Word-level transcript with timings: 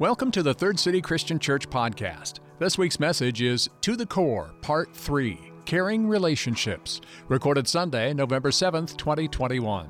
Welcome 0.00 0.30
to 0.30 0.44
the 0.44 0.54
Third 0.54 0.78
City 0.78 1.00
Christian 1.00 1.40
Church 1.40 1.68
podcast. 1.68 2.34
This 2.60 2.78
week's 2.78 3.00
message 3.00 3.42
is 3.42 3.68
To 3.80 3.96
the 3.96 4.06
Core, 4.06 4.54
Part 4.60 4.94
3 4.94 5.50
Caring 5.64 6.06
Relationships, 6.06 7.00
recorded 7.26 7.66
Sunday, 7.66 8.14
November 8.14 8.50
7th, 8.50 8.96
2021. 8.96 9.88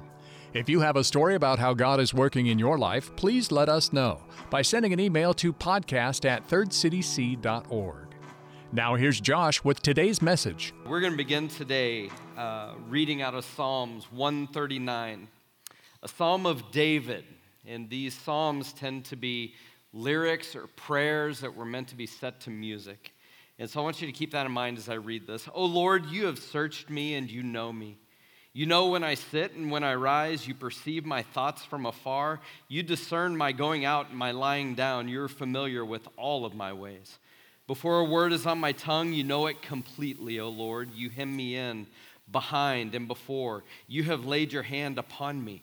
If 0.54 0.70
you 0.70 0.80
have 0.80 0.96
a 0.96 1.04
story 1.04 1.34
about 1.34 1.58
how 1.58 1.74
God 1.74 2.00
is 2.00 2.14
working 2.14 2.46
in 2.46 2.58
your 2.58 2.78
life, 2.78 3.14
please 3.16 3.52
let 3.52 3.68
us 3.68 3.92
know 3.92 4.22
by 4.48 4.62
sending 4.62 4.94
an 4.94 4.98
email 4.98 5.34
to 5.34 5.52
podcast 5.52 6.24
at 6.24 6.48
thirdcityc.org. 6.48 8.06
Now, 8.72 8.94
here's 8.94 9.20
Josh 9.20 9.62
with 9.62 9.82
today's 9.82 10.22
message. 10.22 10.72
We're 10.86 11.00
going 11.00 11.12
to 11.12 11.18
begin 11.18 11.48
today 11.48 12.08
uh, 12.34 12.76
reading 12.88 13.20
out 13.20 13.34
of 13.34 13.44
Psalms 13.44 14.06
139, 14.10 15.28
a 16.02 16.08
psalm 16.08 16.46
of 16.46 16.70
David. 16.72 17.24
And 17.66 17.90
these 17.90 18.14
psalms 18.14 18.72
tend 18.72 19.04
to 19.04 19.16
be 19.16 19.52
lyrics 19.92 20.54
or 20.54 20.66
prayers 20.66 21.40
that 21.40 21.54
were 21.54 21.64
meant 21.64 21.88
to 21.88 21.96
be 21.96 22.06
set 22.06 22.40
to 22.42 22.50
music. 22.50 23.12
And 23.58 23.68
so 23.68 23.80
I 23.80 23.82
want 23.82 24.00
you 24.00 24.06
to 24.06 24.12
keep 24.12 24.32
that 24.32 24.46
in 24.46 24.52
mind 24.52 24.78
as 24.78 24.88
I 24.88 24.94
read 24.94 25.26
this. 25.26 25.48
Oh 25.52 25.64
Lord, 25.64 26.06
you 26.06 26.26
have 26.26 26.38
searched 26.38 26.90
me 26.90 27.14
and 27.14 27.30
you 27.30 27.42
know 27.42 27.72
me. 27.72 27.98
You 28.52 28.66
know 28.66 28.88
when 28.88 29.04
I 29.04 29.14
sit 29.14 29.52
and 29.52 29.70
when 29.70 29.84
I 29.84 29.94
rise, 29.94 30.48
you 30.48 30.54
perceive 30.54 31.04
my 31.04 31.22
thoughts 31.22 31.64
from 31.64 31.86
afar. 31.86 32.40
You 32.68 32.82
discern 32.82 33.36
my 33.36 33.52
going 33.52 33.84
out 33.84 34.08
and 34.08 34.18
my 34.18 34.32
lying 34.32 34.74
down. 34.74 35.08
You're 35.08 35.28
familiar 35.28 35.84
with 35.84 36.08
all 36.16 36.44
of 36.44 36.54
my 36.54 36.72
ways. 36.72 37.18
Before 37.66 38.00
a 38.00 38.04
word 38.04 38.32
is 38.32 38.46
on 38.46 38.58
my 38.58 38.72
tongue, 38.72 39.12
you 39.12 39.24
know 39.24 39.46
it 39.46 39.60
completely, 39.60 40.40
O 40.40 40.48
Lord. 40.48 40.90
You 40.94 41.10
hem 41.10 41.36
me 41.36 41.54
in 41.54 41.86
behind 42.30 42.94
and 42.94 43.06
before. 43.06 43.64
You 43.86 44.04
have 44.04 44.24
laid 44.24 44.52
your 44.52 44.62
hand 44.62 44.98
upon 44.98 45.44
me. 45.44 45.62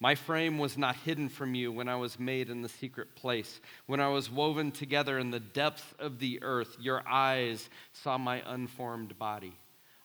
My 0.00 0.14
frame 0.14 0.58
was 0.58 0.76
not 0.76 0.96
hidden 0.96 1.28
from 1.28 1.54
you 1.54 1.70
when 1.70 1.88
I 1.88 1.96
was 1.96 2.18
made 2.18 2.50
in 2.50 2.62
the 2.62 2.68
secret 2.68 3.14
place. 3.14 3.60
When 3.86 4.00
I 4.00 4.08
was 4.08 4.30
woven 4.30 4.72
together 4.72 5.18
in 5.18 5.30
the 5.30 5.40
depths 5.40 5.94
of 5.98 6.18
the 6.18 6.42
earth, 6.42 6.76
your 6.80 7.02
eyes 7.08 7.68
saw 7.92 8.18
my 8.18 8.42
unformed 8.46 9.18
body. 9.18 9.54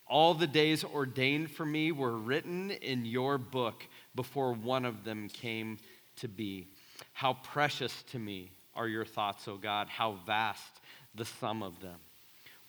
All 0.07 0.33
the 0.33 0.47
days 0.47 0.83
ordained 0.83 1.51
for 1.51 1.65
me 1.65 1.91
were 1.91 2.17
written 2.17 2.71
in 2.71 3.05
your 3.05 3.37
book 3.37 3.85
before 4.15 4.53
one 4.53 4.85
of 4.85 5.03
them 5.03 5.27
came 5.27 5.77
to 6.17 6.27
be. 6.27 6.67
How 7.13 7.33
precious 7.33 8.03
to 8.11 8.19
me 8.19 8.51
are 8.75 8.87
your 8.87 9.05
thoughts, 9.05 9.47
O 9.47 9.57
God, 9.57 9.87
how 9.89 10.17
vast 10.25 10.81
the 11.15 11.25
sum 11.25 11.61
of 11.61 11.79
them. 11.81 11.97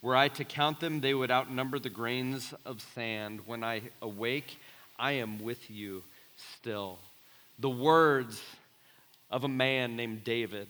Were 0.03 0.17
I 0.17 0.29
to 0.29 0.45
count 0.45 0.81
them, 0.81 1.01
they 1.01 1.15
would 1.15 1.31
outnumber 1.31 1.79
the 1.79 1.91
grains 1.91 2.55
of 2.65 2.81
sand. 2.95 3.41
When 3.47 3.63
I 3.63 3.83
awake, 4.01 4.59
I 4.99 5.13
am 5.13 5.39
with 5.39 5.71
you 5.71 6.03
still 6.37 6.99
the 7.61 7.71
words 7.71 8.43
of 9.31 9.45
a 9.45 9.49
man 9.49 9.95
named 9.95 10.25
David. 10.25 10.69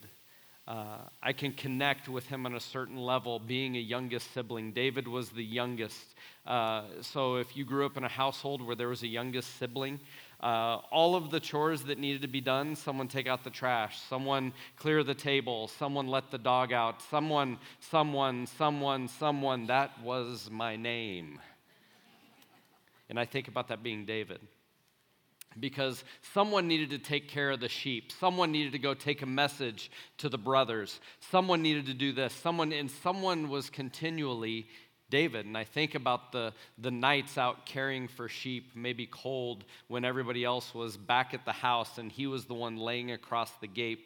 Uh, 0.67 0.99
I 1.23 1.33
can 1.33 1.53
connect 1.53 2.09
with 2.09 2.27
him 2.27 2.47
on 2.47 2.55
a 2.55 2.61
certain 2.61 2.97
level, 2.97 3.39
being 3.39 3.77
a 3.77 3.81
youngest 3.81 4.33
sibling. 4.33 4.73
David 4.73 5.09
was 5.09 5.31
the 5.31 5.43
youngest. 5.43 6.15
Uh, 6.47 6.83
so 7.01 7.37
if 7.37 7.57
you 7.57 7.65
grew 7.65 7.87
up 7.87 7.97
in 7.97 8.05
a 8.05 8.09
household 8.09 8.61
where 8.61 8.77
there 8.77 8.89
was 8.89 9.03
a 9.03 9.09
youngest 9.09 9.57
sibling, 9.59 9.99
uh, 10.41 10.79
all 10.91 11.15
of 11.17 11.31
the 11.31 11.41
chores 11.41 11.83
that 11.83 11.99
needed 11.99 12.23
to 12.23 12.29
be 12.29 12.41
done 12.41 12.75
someone 12.75 13.09
take 13.09 13.27
out 13.27 13.45
the 13.45 13.51
trash, 13.51 14.01
someone 14.09 14.53
clear 14.77 15.03
the 15.03 15.15
table, 15.15 15.69
someone 15.69 16.07
let 16.07 16.31
the 16.31 16.39
dog 16.39 16.73
out, 16.73 17.03
someone, 17.03 17.59
someone, 17.81 18.47
someone, 18.47 19.09
someone 19.09 19.67
that 19.67 19.91
was 20.03 20.49
my 20.51 20.77
name. 20.77 21.39
And 23.09 23.19
I 23.19 23.25
think 23.25 23.49
about 23.49 23.69
that 23.69 23.83
being 23.83 24.05
David 24.07 24.41
because 25.59 26.05
someone 26.33 26.69
needed 26.69 26.91
to 26.91 26.99
take 26.99 27.29
care 27.29 27.51
of 27.51 27.61
the 27.61 27.69
sheep. 27.69 28.13
Someone 28.13 28.53
needed 28.53 28.73
to 28.73 28.79
go 28.79 28.95
take 28.95 29.23
a 29.23 29.27
message 29.27 29.91
to 30.19 30.29
the 30.29 30.39
brothers. 30.39 31.01
Someone 31.31 31.63
needed 31.63 31.87
to 31.87 31.95
do 31.95 32.13
this. 32.13 32.33
Someone 32.33 32.73
and 32.73 32.91
someone 32.91 33.49
was 33.49 33.69
continually 33.69 34.67
David. 35.11 35.47
And 35.47 35.59
I 35.59 35.65
think 35.65 35.97
about 35.97 36.31
the, 36.31 36.53
the 36.79 36.91
nights 36.91 37.37
out 37.37 37.67
caring 37.67 38.07
for 38.07 38.29
sheep, 38.29 38.71
maybe 38.77 39.07
cold 39.07 39.65
when 39.89 40.05
everybody 40.05 40.45
else 40.45 40.73
was 40.73 40.97
back 40.97 41.35
at 41.35 41.45
the 41.45 41.53
house 41.53 41.99
and 41.99 42.13
he 42.13 42.29
was 42.29 42.45
the 42.45 42.55
one 42.55 42.77
laying 42.77 43.11
across 43.11 43.51
the 43.61 43.67
gate 43.67 44.01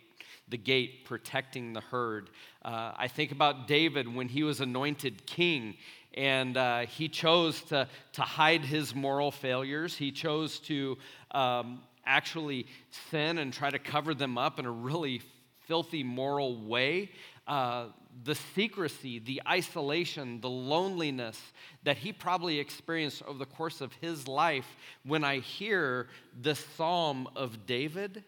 the 0.49 0.59
gate 0.59 1.07
protecting 1.07 1.73
the 1.73 1.81
herd. 1.81 2.29
Uh, 2.63 2.93
I 2.97 3.09
think 3.09 3.33
about 3.33 3.67
David 3.67 4.13
when 4.15 4.29
he 4.29 4.43
was 4.43 4.61
anointed 4.61 5.25
king 5.25 5.77
and 6.15 6.57
uh, 6.57 6.81
he 6.81 7.09
chose 7.09 7.61
to, 7.63 7.89
to 8.13 8.23
hide 8.23 8.65
his 8.65 8.95
moral 8.95 9.31
failures. 9.31 9.97
He 9.97 10.13
chose 10.13 10.61
to 10.61 10.97
um, 11.35 11.83
actually 12.07 12.67
sin 13.11 13.39
and 13.39 13.53
try 13.53 13.71
to 13.71 13.79
cover 13.79 14.15
them 14.15 14.39
up 14.39 14.59
in 14.59 14.67
a 14.67 14.71
really 14.71 15.21
filthy 15.67 16.03
moral 16.03 16.57
way. 16.57 17.11
Uh, 17.47 17.87
the 18.23 18.35
secrecy, 18.55 19.19
the 19.19 19.43
isolation, 19.49 20.41
the 20.41 20.49
loneliness 20.49 21.41
that 21.83 21.97
he 21.97 22.13
probably 22.13 22.59
experienced 22.59 23.23
over 23.25 23.39
the 23.39 23.47
course 23.47 23.81
of 23.81 23.93
his 23.95 24.29
life, 24.29 24.77
when 25.05 25.25
I 25.25 25.41
hear 25.41 26.09
this 26.41 26.65
psalm 26.77 27.29
of 27.35 27.67
David, 27.67 28.25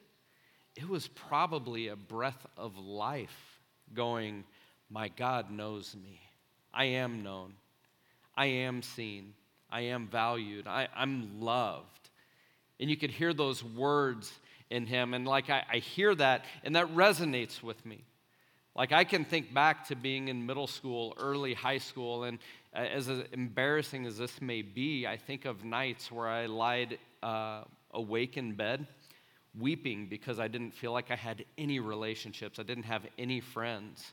it 0.74 0.88
was 0.88 1.08
probably 1.08 1.88
a 1.88 1.96
breath 1.96 2.46
of 2.56 2.76
life 2.76 3.60
going, 3.94 4.44
My 4.90 5.08
God 5.08 5.50
knows 5.50 5.94
me. 5.94 6.20
I 6.74 6.86
am 6.86 7.22
known. 7.22 7.54
I 8.36 8.46
am 8.46 8.82
seen. 8.82 9.32
I 9.70 9.82
am 9.82 10.08
valued. 10.08 10.66
I, 10.66 10.88
am 10.94 11.40
loved. 11.40 11.95
And 12.80 12.90
you 12.90 12.96
could 12.96 13.10
hear 13.10 13.32
those 13.32 13.62
words 13.64 14.32
in 14.70 14.86
him. 14.86 15.14
And 15.14 15.26
like 15.26 15.50
I, 15.50 15.62
I 15.72 15.76
hear 15.78 16.14
that, 16.14 16.44
and 16.64 16.76
that 16.76 16.94
resonates 16.94 17.62
with 17.62 17.84
me. 17.86 18.04
Like 18.76 18.92
I 18.92 19.04
can 19.04 19.24
think 19.24 19.54
back 19.54 19.88
to 19.88 19.96
being 19.96 20.28
in 20.28 20.44
middle 20.44 20.66
school, 20.66 21.14
early 21.18 21.54
high 21.54 21.78
school, 21.78 22.24
and 22.24 22.38
uh, 22.74 22.80
as 22.80 23.08
embarrassing 23.32 24.04
as 24.04 24.18
this 24.18 24.42
may 24.42 24.60
be, 24.60 25.06
I 25.06 25.16
think 25.16 25.46
of 25.46 25.64
nights 25.64 26.12
where 26.12 26.28
I 26.28 26.44
lied 26.44 26.98
uh, 27.22 27.62
awake 27.92 28.36
in 28.36 28.52
bed, 28.52 28.86
weeping 29.58 30.08
because 30.08 30.38
I 30.38 30.48
didn't 30.48 30.72
feel 30.72 30.92
like 30.92 31.10
I 31.10 31.16
had 31.16 31.46
any 31.56 31.80
relationships, 31.80 32.58
I 32.58 32.64
didn't 32.64 32.84
have 32.84 33.06
any 33.18 33.40
friends, 33.40 34.12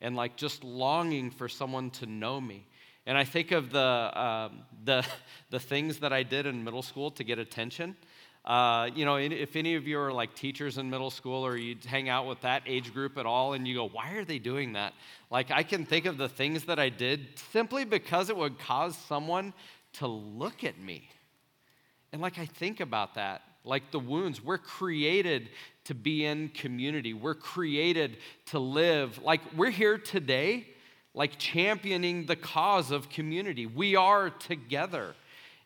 and 0.00 0.16
like 0.16 0.36
just 0.36 0.64
longing 0.64 1.30
for 1.30 1.46
someone 1.46 1.90
to 1.90 2.06
know 2.06 2.40
me. 2.40 2.66
And 3.08 3.16
I 3.16 3.24
think 3.24 3.52
of 3.52 3.70
the, 3.70 4.20
um, 4.22 4.58
the, 4.84 5.04
the 5.50 5.58
things 5.58 6.00
that 6.00 6.12
I 6.12 6.22
did 6.22 6.44
in 6.44 6.62
middle 6.62 6.82
school 6.82 7.10
to 7.12 7.24
get 7.24 7.38
attention. 7.38 7.96
Uh, 8.44 8.90
you 8.94 9.06
know, 9.06 9.16
if 9.16 9.56
any 9.56 9.76
of 9.76 9.86
you 9.86 9.98
are 9.98 10.12
like 10.12 10.34
teachers 10.34 10.76
in 10.76 10.90
middle 10.90 11.10
school 11.10 11.44
or 11.44 11.56
you 11.56 11.74
hang 11.86 12.10
out 12.10 12.26
with 12.26 12.42
that 12.42 12.62
age 12.66 12.92
group 12.92 13.16
at 13.16 13.24
all 13.24 13.54
and 13.54 13.66
you 13.66 13.74
go, 13.74 13.88
why 13.88 14.12
are 14.12 14.26
they 14.26 14.38
doing 14.38 14.74
that? 14.74 14.92
Like, 15.30 15.50
I 15.50 15.62
can 15.62 15.86
think 15.86 16.04
of 16.04 16.18
the 16.18 16.28
things 16.28 16.64
that 16.64 16.78
I 16.78 16.90
did 16.90 17.38
simply 17.50 17.86
because 17.86 18.28
it 18.28 18.36
would 18.36 18.58
cause 18.58 18.96
someone 19.08 19.54
to 19.94 20.06
look 20.06 20.62
at 20.62 20.78
me. 20.78 21.08
And 22.12 22.20
like, 22.20 22.38
I 22.38 22.44
think 22.44 22.80
about 22.80 23.14
that, 23.14 23.40
like 23.64 23.90
the 23.90 23.98
wounds, 23.98 24.44
we're 24.44 24.58
created 24.58 25.48
to 25.84 25.94
be 25.94 26.26
in 26.26 26.50
community, 26.50 27.14
we're 27.14 27.34
created 27.34 28.18
to 28.46 28.58
live. 28.58 29.18
Like, 29.22 29.40
we're 29.56 29.70
here 29.70 29.96
today 29.96 30.66
like 31.18 31.36
championing 31.36 32.26
the 32.26 32.36
cause 32.36 32.92
of 32.92 33.10
community. 33.10 33.66
We 33.66 33.96
are 33.96 34.30
together. 34.30 35.16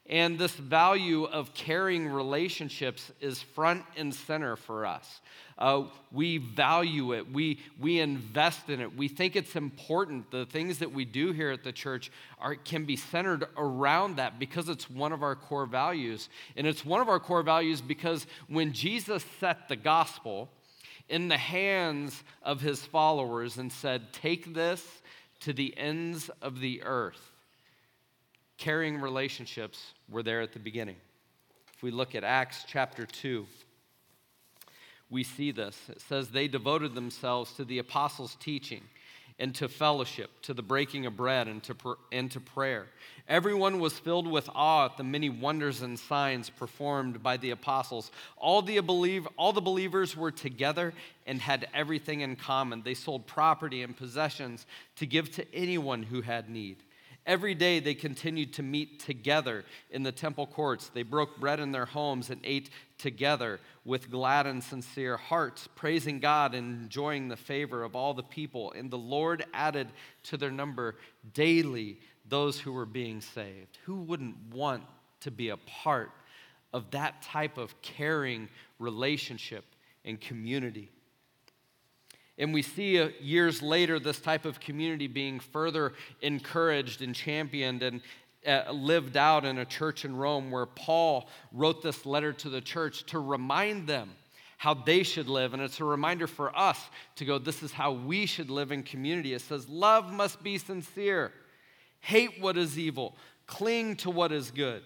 And 0.09 0.39
this 0.39 0.55
value 0.55 1.25
of 1.25 1.53
caring 1.53 2.09
relationships 2.09 3.13
is 3.21 3.43
front 3.43 3.85
and 3.95 4.15
center 4.15 4.57
for 4.57 4.87
us. 4.87 5.21
Uh, 5.59 5.85
we 6.11 6.39
value 6.39 7.13
it, 7.13 7.31
we, 7.31 7.61
we 7.79 8.01
invest 8.01 8.71
in 8.71 8.81
it, 8.81 8.97
we 8.97 9.09
think 9.09 9.37
it's 9.37 9.55
important. 9.55 10.31
The 10.31 10.47
things 10.47 10.79
that 10.79 10.91
we 10.91 11.05
do 11.05 11.33
here 11.33 11.51
at 11.51 11.63
the 11.63 11.71
church 11.71 12.11
are, 12.41 12.55
can 12.55 12.87
be 12.87 12.97
centered 12.97 13.47
around 13.59 14.17
that 14.17 14.39
because 14.39 14.71
it's 14.71 14.89
one 14.89 15.13
of 15.13 15.23
our 15.23 15.37
core 15.37 15.67
values. 15.67 16.31
And 16.57 16.67
it's 16.67 16.83
one 16.85 17.03
of 17.03 17.11
our 17.11 17.21
core 17.21 17.43
values 17.43 17.83
because 17.83 18.27
when 18.49 18.73
Jesus 18.73 19.23
set 19.39 19.69
the 19.69 19.77
gospel 19.77 20.49
in 21.11 21.29
the 21.29 21.37
hands 21.37 22.25
of 22.43 22.63
his 22.63 22.83
followers 22.87 23.59
and 23.59 23.71
said, 23.71 24.15
Take 24.15 24.55
this 24.55 25.03
to 25.45 25.53
the 25.53 25.77
ends 25.77 26.31
of 26.41 26.61
the 26.61 26.83
earth 26.83 27.31
caring 28.59 29.01
relationships 29.01 29.93
were 30.09 30.23
there 30.23 30.41
at 30.41 30.53
the 30.53 30.59
beginning. 30.59 30.97
If 31.75 31.83
we 31.83 31.91
look 31.91 32.15
at 32.15 32.23
Acts 32.23 32.65
chapter 32.67 33.07
2, 33.07 33.45
we 35.11 35.25
see 35.25 35.51
this. 35.51 35.77
It 35.89 36.01
says, 36.01 36.29
They 36.29 36.47
devoted 36.47 36.95
themselves 36.95 37.53
to 37.55 37.65
the 37.65 37.79
apostles' 37.79 38.37
teaching 38.41 38.83
and 39.43 39.53
to 39.57 39.69
fellowship, 39.69 40.31
to 40.41 40.55
the 40.55 40.63
breaking 40.63 41.05
of 41.05 41.17
bread, 41.17 41.49
and 41.49 41.65
to, 41.65 41.75
pr- 41.75 41.95
and 42.13 42.31
to 42.31 42.39
prayer. 42.39 42.87
Everyone 43.27 43.81
was 43.81 43.99
filled 43.99 44.29
with 44.29 44.49
awe 44.55 44.85
at 44.85 44.97
the 44.97 45.03
many 45.03 45.31
wonders 45.31 45.83
and 45.83 45.99
signs 45.99 46.49
performed 46.49 47.25
by 47.25 47.37
the 47.37 47.51
apostles. 47.51 48.13
All 48.37 48.63
the, 48.63 48.79
believe, 48.79 49.27
all 49.37 49.53
the 49.53 49.61
believers 49.61 50.17
were 50.17 50.31
together 50.31 50.95
and 51.27 51.41
had 51.41 51.67
everything 51.75 52.21
in 52.21 52.37
common. 52.37 52.83
They 52.85 52.95
sold 52.95 53.27
property 53.27 53.83
and 53.83 53.97
possessions 53.97 54.65
to 54.97 55.07
give 55.07 55.33
to 55.33 55.45
anyone 55.53 56.05
who 56.05 56.21
had 56.21 56.49
need. 56.49 56.77
Every 57.25 57.55
day 57.55 57.79
they 57.79 57.95
continued 57.95 58.55
to 58.55 58.65
meet 58.65 58.99
together 58.99 59.65
in 59.91 60.03
the 60.03 60.11
temple 60.11 60.47
courts. 60.47 60.91
They 60.93 61.05
broke 61.05 61.39
bread 61.39 61.61
in 61.61 61.71
their 61.71 61.87
homes 61.87 62.31
and 62.31 62.41
ate 62.43 62.71
together 62.99 63.61
with 63.85 64.11
glad 64.11 64.47
and 64.47 64.63
sincere 64.63 65.17
hearts, 65.17 65.69
praising 65.77 66.19
God 66.19 66.55
and 66.55 66.83
enjoying 66.83 67.29
the 67.29 67.37
favor 67.37 67.85
of 67.85 67.95
all 67.95 68.13
the 68.13 68.25
people. 68.25 68.73
And 68.73 68.91
the 68.91 68.99
Lord 68.99 69.45
added 69.55 69.89
to 70.25 70.37
their 70.37 70.51
number 70.51 70.97
daily 71.33 71.99
those 72.29 72.59
who 72.59 72.73
were 72.73 72.87
being 72.87 73.21
saved. 73.21 73.79
Who 73.85 74.03
wouldn't 74.03 74.37
want 74.53 74.83
to 75.21 75.31
be 75.31 75.51
a 75.51 75.57
part 75.57 76.11
of 76.73 76.91
that 76.91 77.23
type 77.23 77.57
of 77.57 77.81
caring 77.83 78.49
relationship 78.81 79.65
and 80.05 80.21
community? 80.21 80.91
And 82.39 82.55
we 82.55 82.63
see 82.63 83.01
uh, 83.01 83.11
years 83.21 83.63
later 83.63 83.99
this 83.99 84.21
type 84.21 84.45
of 84.45 84.61
community 84.61 85.07
being 85.07 85.41
further 85.41 85.93
encouraged 86.21 87.03
and 87.03 87.15
championed 87.15 87.83
and 87.83 88.01
uh, 88.47 88.73
lived 88.73 89.17
out 89.17 89.45
in 89.45 89.59
a 89.59 89.65
church 89.65 90.05
in 90.05 90.17
Rome 90.17 90.51
where 90.51 90.67
Paul 90.67 91.29
wrote 91.53 91.83
this 91.83 92.07
letter 92.07 92.33
to 92.35 92.49
the 92.49 92.61
church 92.61 93.05
to 93.07 93.19
remind 93.19 93.87
them 93.87 94.11
how 94.57 94.75
they 94.75 95.03
should 95.03 95.29
live. 95.29 95.55
And 95.55 95.63
it's 95.63 95.81
a 95.81 95.85
reminder 95.85 96.27
for 96.27 96.57
us 96.57 96.79
to 97.17 97.25
go, 97.25 97.39
this 97.39 97.63
is 97.63 97.73
how 97.73 97.93
we 97.93 98.27
should 98.27 98.51
live 98.51 98.73
in 98.73 98.83
community. 98.83 99.35
It 99.35 99.43
says, 99.43 99.69
Love 99.69 100.13
must 100.13 100.43
be 100.43 100.59
sincere, 100.59 101.33
hate 102.01 102.41
what 102.41 102.57
is 102.57 102.79
evil, 102.79 103.17
cling 103.47 103.97
to 103.97 104.11
what 104.11 104.33
is 104.33 104.51
good, 104.51 104.83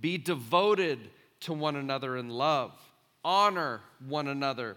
be 0.00 0.18
devoted 0.18 0.98
to 1.40 1.52
one 1.52 1.76
another 1.76 2.16
in 2.16 2.28
love, 2.28 2.72
honor 3.24 3.80
one 4.06 4.28
another 4.28 4.76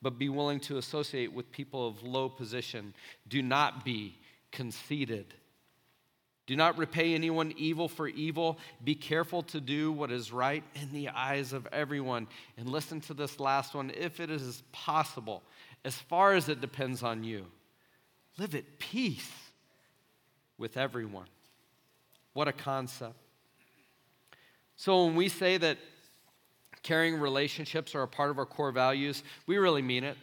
but 0.00 0.18
be 0.18 0.28
willing 0.28 0.60
to 0.60 0.78
associate 0.78 1.32
with 1.32 1.50
people 1.50 1.86
of 1.86 2.02
low 2.02 2.28
position. 2.28 2.94
Do 3.28 3.42
not 3.42 3.84
be 3.84 4.18
conceited. 4.52 5.34
Do 6.46 6.56
not 6.56 6.78
repay 6.78 7.14
anyone 7.14 7.52
evil 7.58 7.88
for 7.88 8.08
evil. 8.08 8.58
Be 8.82 8.94
careful 8.94 9.42
to 9.44 9.60
do 9.60 9.92
what 9.92 10.10
is 10.10 10.32
right 10.32 10.64
in 10.74 10.92
the 10.92 11.10
eyes 11.10 11.52
of 11.52 11.66
everyone. 11.72 12.26
And 12.56 12.70
listen 12.70 13.00
to 13.02 13.14
this 13.14 13.38
last 13.38 13.74
one 13.74 13.92
if 13.94 14.18
it 14.18 14.30
is 14.30 14.62
possible, 14.72 15.42
as 15.84 15.96
far 15.96 16.32
as 16.32 16.48
it 16.48 16.60
depends 16.60 17.02
on 17.02 17.22
you, 17.22 17.44
live 18.38 18.54
at 18.54 18.78
peace 18.78 19.30
with 20.56 20.76
everyone. 20.76 21.26
What 22.32 22.48
a 22.48 22.52
concept. 22.52 23.16
So 24.76 25.04
when 25.04 25.16
we 25.16 25.28
say 25.28 25.56
that 25.58 25.76
caring 26.82 27.18
relationships 27.18 27.94
are 27.94 28.02
a 28.02 28.08
part 28.08 28.30
of 28.30 28.38
our 28.38 28.46
core 28.46 28.72
values, 28.72 29.22
we 29.46 29.58
really 29.58 29.82
mean 29.82 30.04
it. 30.04 30.16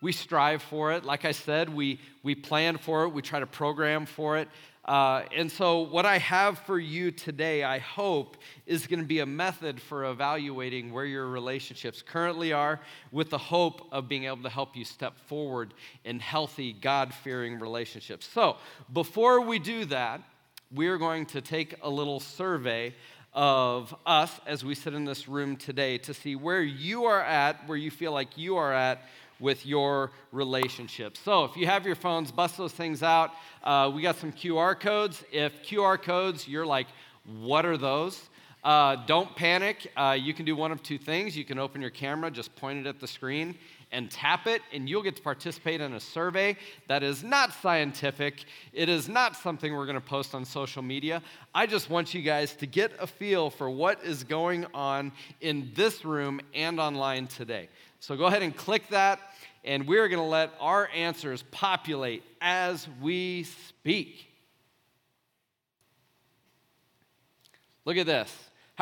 We 0.00 0.12
strive 0.12 0.62
for 0.62 0.92
it. 0.92 1.04
Like 1.04 1.24
I 1.24 1.32
said, 1.32 1.68
we, 1.68 2.00
we 2.22 2.34
plan 2.34 2.76
for 2.76 3.04
it, 3.04 3.10
we 3.10 3.22
try 3.22 3.40
to 3.40 3.46
program 3.46 4.04
for 4.04 4.36
it. 4.36 4.48
Uh, 4.84 5.22
and 5.36 5.50
so, 5.50 5.82
what 5.82 6.04
I 6.04 6.18
have 6.18 6.58
for 6.58 6.76
you 6.76 7.12
today, 7.12 7.62
I 7.62 7.78
hope, 7.78 8.36
is 8.66 8.88
going 8.88 8.98
to 8.98 9.06
be 9.06 9.20
a 9.20 9.26
method 9.26 9.80
for 9.80 10.06
evaluating 10.06 10.92
where 10.92 11.04
your 11.04 11.28
relationships 11.28 12.02
currently 12.02 12.52
are, 12.52 12.80
with 13.12 13.30
the 13.30 13.38
hope 13.38 13.86
of 13.92 14.08
being 14.08 14.24
able 14.24 14.42
to 14.42 14.48
help 14.48 14.76
you 14.76 14.84
step 14.84 15.16
forward 15.28 15.72
in 16.04 16.18
healthy, 16.18 16.72
God 16.72 17.14
fearing 17.14 17.60
relationships. 17.60 18.26
So, 18.26 18.56
before 18.92 19.42
we 19.42 19.60
do 19.60 19.84
that, 19.84 20.20
we're 20.72 20.98
going 20.98 21.26
to 21.26 21.40
take 21.40 21.76
a 21.82 21.88
little 21.88 22.18
survey 22.18 22.92
of 23.34 23.94
us 24.04 24.40
as 24.46 24.64
we 24.64 24.74
sit 24.74 24.94
in 24.94 25.04
this 25.04 25.28
room 25.28 25.56
today 25.56 25.98
to 25.98 26.12
see 26.12 26.36
where 26.36 26.62
you 26.62 27.04
are 27.04 27.22
at, 27.22 27.66
where 27.66 27.78
you 27.78 27.90
feel 27.90 28.12
like 28.12 28.36
you 28.36 28.56
are 28.56 28.72
at 28.72 29.02
with 29.40 29.66
your 29.66 30.12
relationship. 30.30 31.16
So 31.16 31.44
if 31.44 31.56
you 31.56 31.66
have 31.66 31.84
your 31.84 31.96
phones, 31.96 32.30
bust 32.30 32.56
those 32.56 32.72
things 32.72 33.02
out. 33.02 33.32
Uh, 33.64 33.90
we 33.94 34.02
got 34.02 34.16
some 34.16 34.32
QR 34.32 34.78
codes. 34.78 35.24
If 35.32 35.62
QR 35.62 36.00
codes, 36.00 36.46
you're 36.46 36.66
like, 36.66 36.86
what 37.40 37.66
are 37.66 37.76
those? 37.76 38.28
Uh, 38.62 38.96
don't 39.06 39.34
panic. 39.34 39.90
Uh, 39.96 40.16
you 40.18 40.32
can 40.32 40.44
do 40.44 40.54
one 40.54 40.70
of 40.70 40.82
two 40.82 40.98
things. 40.98 41.36
You 41.36 41.44
can 41.44 41.58
open 41.58 41.80
your 41.80 41.90
camera, 41.90 42.30
just 42.30 42.54
point 42.54 42.78
it 42.78 42.86
at 42.86 43.00
the 43.00 43.08
screen, 43.08 43.56
and 43.92 44.10
tap 44.10 44.46
it, 44.46 44.62
and 44.72 44.88
you'll 44.88 45.02
get 45.02 45.14
to 45.16 45.22
participate 45.22 45.80
in 45.80 45.92
a 45.92 46.00
survey 46.00 46.56
that 46.88 47.02
is 47.02 47.22
not 47.22 47.52
scientific. 47.52 48.44
It 48.72 48.88
is 48.88 49.08
not 49.08 49.36
something 49.36 49.72
we're 49.72 49.86
going 49.86 49.94
to 49.94 50.00
post 50.00 50.34
on 50.34 50.44
social 50.44 50.82
media. 50.82 51.22
I 51.54 51.66
just 51.66 51.90
want 51.90 52.14
you 52.14 52.22
guys 52.22 52.56
to 52.56 52.66
get 52.66 52.92
a 52.98 53.06
feel 53.06 53.50
for 53.50 53.70
what 53.70 54.02
is 54.02 54.24
going 54.24 54.66
on 54.74 55.12
in 55.40 55.70
this 55.74 56.04
room 56.04 56.40
and 56.54 56.80
online 56.80 57.26
today. 57.26 57.68
So 58.00 58.16
go 58.16 58.24
ahead 58.24 58.42
and 58.42 58.56
click 58.56 58.88
that, 58.88 59.20
and 59.62 59.86
we're 59.86 60.08
going 60.08 60.22
to 60.22 60.28
let 60.28 60.50
our 60.58 60.88
answers 60.94 61.44
populate 61.50 62.24
as 62.40 62.88
we 63.00 63.44
speak. 63.44 64.26
Look 67.84 67.96
at 67.96 68.06
this. 68.06 68.32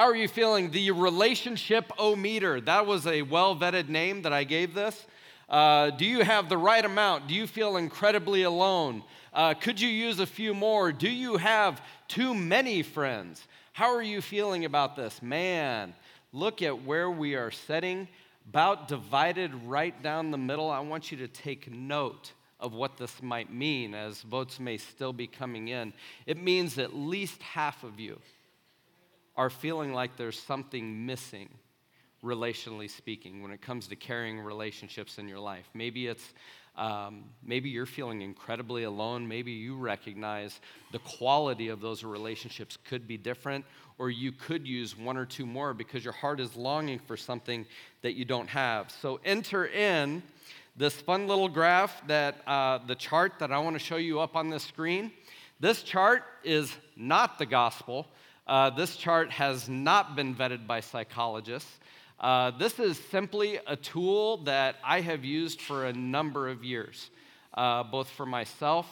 How 0.00 0.06
are 0.06 0.16
you 0.16 0.28
feeling? 0.28 0.70
The 0.70 0.92
relationship 0.92 1.92
o 1.98 2.16
meter. 2.16 2.58
That 2.58 2.86
was 2.86 3.06
a 3.06 3.20
well 3.20 3.54
vetted 3.54 3.90
name 3.90 4.22
that 4.22 4.32
I 4.32 4.44
gave 4.44 4.72
this. 4.72 5.06
Uh, 5.46 5.90
do 5.90 6.06
you 6.06 6.24
have 6.24 6.48
the 6.48 6.56
right 6.56 6.82
amount? 6.82 7.28
Do 7.28 7.34
you 7.34 7.46
feel 7.46 7.76
incredibly 7.76 8.44
alone? 8.44 9.02
Uh, 9.34 9.52
could 9.52 9.78
you 9.78 9.90
use 9.90 10.18
a 10.18 10.24
few 10.24 10.54
more? 10.54 10.90
Do 10.90 11.10
you 11.10 11.36
have 11.36 11.82
too 12.08 12.34
many 12.34 12.82
friends? 12.82 13.46
How 13.74 13.94
are 13.94 14.00
you 14.00 14.22
feeling 14.22 14.64
about 14.64 14.96
this? 14.96 15.20
Man, 15.20 15.92
look 16.32 16.62
at 16.62 16.82
where 16.82 17.10
we 17.10 17.34
are 17.34 17.50
setting, 17.50 18.08
about 18.48 18.88
divided 18.88 19.52
right 19.66 20.02
down 20.02 20.30
the 20.30 20.38
middle. 20.38 20.70
I 20.70 20.80
want 20.80 21.12
you 21.12 21.18
to 21.18 21.28
take 21.28 21.70
note 21.70 22.32
of 22.58 22.72
what 22.72 22.96
this 22.96 23.22
might 23.22 23.52
mean 23.52 23.94
as 23.94 24.22
votes 24.22 24.58
may 24.58 24.78
still 24.78 25.12
be 25.12 25.26
coming 25.26 25.68
in. 25.68 25.92
It 26.24 26.42
means 26.42 26.78
at 26.78 26.96
least 26.96 27.42
half 27.42 27.84
of 27.84 28.00
you 28.00 28.18
are 29.40 29.48
feeling 29.48 29.94
like 29.94 30.18
there's 30.18 30.38
something 30.38 31.06
missing, 31.06 31.48
relationally 32.22 32.90
speaking, 32.90 33.42
when 33.42 33.50
it 33.50 33.62
comes 33.62 33.86
to 33.86 33.96
carrying 33.96 34.38
relationships 34.38 35.16
in 35.16 35.26
your 35.26 35.38
life. 35.38 35.64
Maybe 35.72 36.08
it's 36.08 36.34
um, 36.76 37.24
maybe 37.42 37.70
you're 37.70 37.86
feeling 37.86 38.20
incredibly 38.20 38.82
alone. 38.82 39.26
Maybe 39.26 39.52
you 39.52 39.76
recognize 39.76 40.60
the 40.92 40.98
quality 40.98 41.68
of 41.68 41.80
those 41.80 42.04
relationships 42.04 42.76
could 42.84 43.08
be 43.08 43.16
different, 43.16 43.64
or 43.96 44.10
you 44.10 44.30
could 44.30 44.68
use 44.68 44.98
one 44.98 45.16
or 45.16 45.24
two 45.24 45.46
more 45.46 45.72
because 45.72 46.04
your 46.04 46.12
heart 46.12 46.38
is 46.38 46.54
longing 46.54 46.98
for 46.98 47.16
something 47.16 47.64
that 48.02 48.16
you 48.16 48.26
don't 48.26 48.48
have. 48.48 48.90
So 48.90 49.20
enter 49.24 49.64
in 49.64 50.22
this 50.76 51.00
fun 51.00 51.26
little 51.26 51.48
graph 51.48 52.06
that 52.08 52.46
uh, 52.46 52.80
the 52.86 52.94
chart 52.94 53.38
that 53.38 53.50
I 53.50 53.58
want 53.58 53.74
to 53.74 53.80
show 53.82 53.96
you 53.96 54.20
up 54.20 54.36
on 54.36 54.50
the 54.50 54.60
screen. 54.60 55.12
This 55.60 55.82
chart 55.82 56.24
is 56.44 56.76
not 56.94 57.38
the 57.38 57.46
gospel. 57.46 58.06
Uh, 58.46 58.70
this 58.70 58.96
chart 58.96 59.30
has 59.30 59.68
not 59.68 60.16
been 60.16 60.34
vetted 60.34 60.66
by 60.66 60.80
psychologists. 60.80 61.70
Uh, 62.18 62.50
this 62.50 62.78
is 62.78 62.98
simply 63.10 63.58
a 63.66 63.76
tool 63.76 64.38
that 64.38 64.76
I 64.84 65.00
have 65.00 65.24
used 65.24 65.60
for 65.60 65.86
a 65.86 65.92
number 65.92 66.48
of 66.48 66.64
years, 66.64 67.10
uh, 67.54 67.82
both 67.84 68.08
for 68.10 68.26
myself 68.26 68.86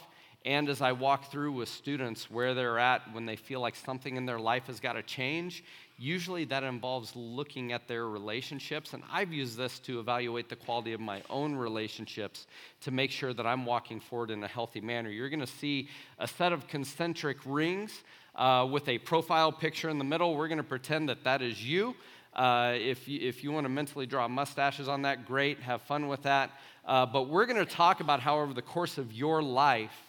and 0.44 0.68
as 0.68 0.80
I 0.80 0.92
walk 0.92 1.30
through 1.30 1.52
with 1.52 1.68
students 1.68 2.30
where 2.30 2.54
they're 2.54 2.78
at 2.78 3.12
when 3.12 3.26
they 3.26 3.36
feel 3.36 3.60
like 3.60 3.74
something 3.74 4.16
in 4.16 4.24
their 4.24 4.38
life 4.38 4.66
has 4.68 4.80
got 4.80 4.94
to 4.94 5.02
change. 5.02 5.64
Usually 5.98 6.44
that 6.46 6.62
involves 6.62 7.14
looking 7.16 7.72
at 7.72 7.88
their 7.88 8.08
relationships, 8.08 8.94
and 8.94 9.02
I've 9.12 9.32
used 9.32 9.58
this 9.58 9.80
to 9.80 9.98
evaluate 9.98 10.48
the 10.48 10.56
quality 10.56 10.92
of 10.92 11.00
my 11.00 11.22
own 11.28 11.56
relationships 11.56 12.46
to 12.82 12.92
make 12.92 13.10
sure 13.10 13.34
that 13.34 13.46
I'm 13.46 13.66
walking 13.66 13.98
forward 13.98 14.30
in 14.30 14.42
a 14.44 14.48
healthy 14.48 14.80
manner. 14.80 15.10
You're 15.10 15.28
going 15.28 15.40
to 15.40 15.46
see 15.46 15.88
a 16.18 16.28
set 16.28 16.52
of 16.52 16.68
concentric 16.68 17.38
rings 17.44 18.04
uh, 18.38 18.66
with 18.70 18.88
a 18.88 18.98
profile 18.98 19.52
picture 19.52 19.90
in 19.90 19.98
the 19.98 20.04
middle. 20.04 20.36
We're 20.36 20.48
going 20.48 20.58
to 20.58 20.64
pretend 20.64 21.08
that 21.08 21.24
that 21.24 21.42
is 21.42 21.62
you. 21.62 21.94
Uh, 22.32 22.74
if, 22.76 23.08
you, 23.08 23.18
if 23.20 23.42
you 23.42 23.50
want 23.50 23.64
to 23.64 23.68
mentally 23.68 24.06
draw 24.06 24.28
mustaches 24.28 24.88
on 24.88 25.02
that, 25.02 25.26
great, 25.26 25.58
have 25.60 25.82
fun 25.82 26.06
with 26.06 26.22
that. 26.22 26.52
Uh, 26.86 27.04
but 27.04 27.28
we're 27.28 27.46
going 27.46 27.58
to 27.58 27.70
talk 27.70 28.00
about 28.00 28.20
how, 28.20 28.38
over 28.38 28.54
the 28.54 28.62
course 28.62 28.96
of 28.96 29.12
your 29.12 29.42
life, 29.42 30.04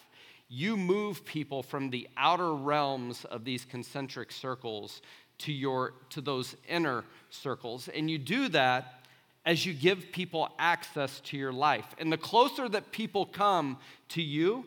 you 0.48 0.76
move 0.76 1.24
people 1.24 1.62
from 1.62 1.90
the 1.90 2.08
outer 2.16 2.54
realms 2.54 3.24
of 3.26 3.44
these 3.44 3.64
concentric 3.64 4.30
circles 4.30 5.02
to, 5.38 5.52
your, 5.52 5.94
to 6.10 6.20
those 6.20 6.56
inner 6.68 7.04
circles. 7.30 7.88
And 7.88 8.10
you 8.10 8.18
do 8.18 8.48
that 8.50 9.00
as 9.44 9.66
you 9.66 9.72
give 9.72 10.12
people 10.12 10.50
access 10.58 11.20
to 11.20 11.36
your 11.36 11.52
life. 11.52 11.86
And 11.98 12.12
the 12.12 12.18
closer 12.18 12.68
that 12.68 12.92
people 12.92 13.26
come 13.26 13.78
to 14.10 14.22
you, 14.22 14.66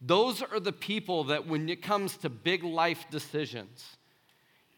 those 0.00 0.42
are 0.42 0.60
the 0.60 0.72
people 0.72 1.24
that 1.24 1.46
when 1.46 1.68
it 1.68 1.82
comes 1.82 2.16
to 2.18 2.28
big 2.28 2.62
life 2.62 3.06
decisions, 3.10 3.96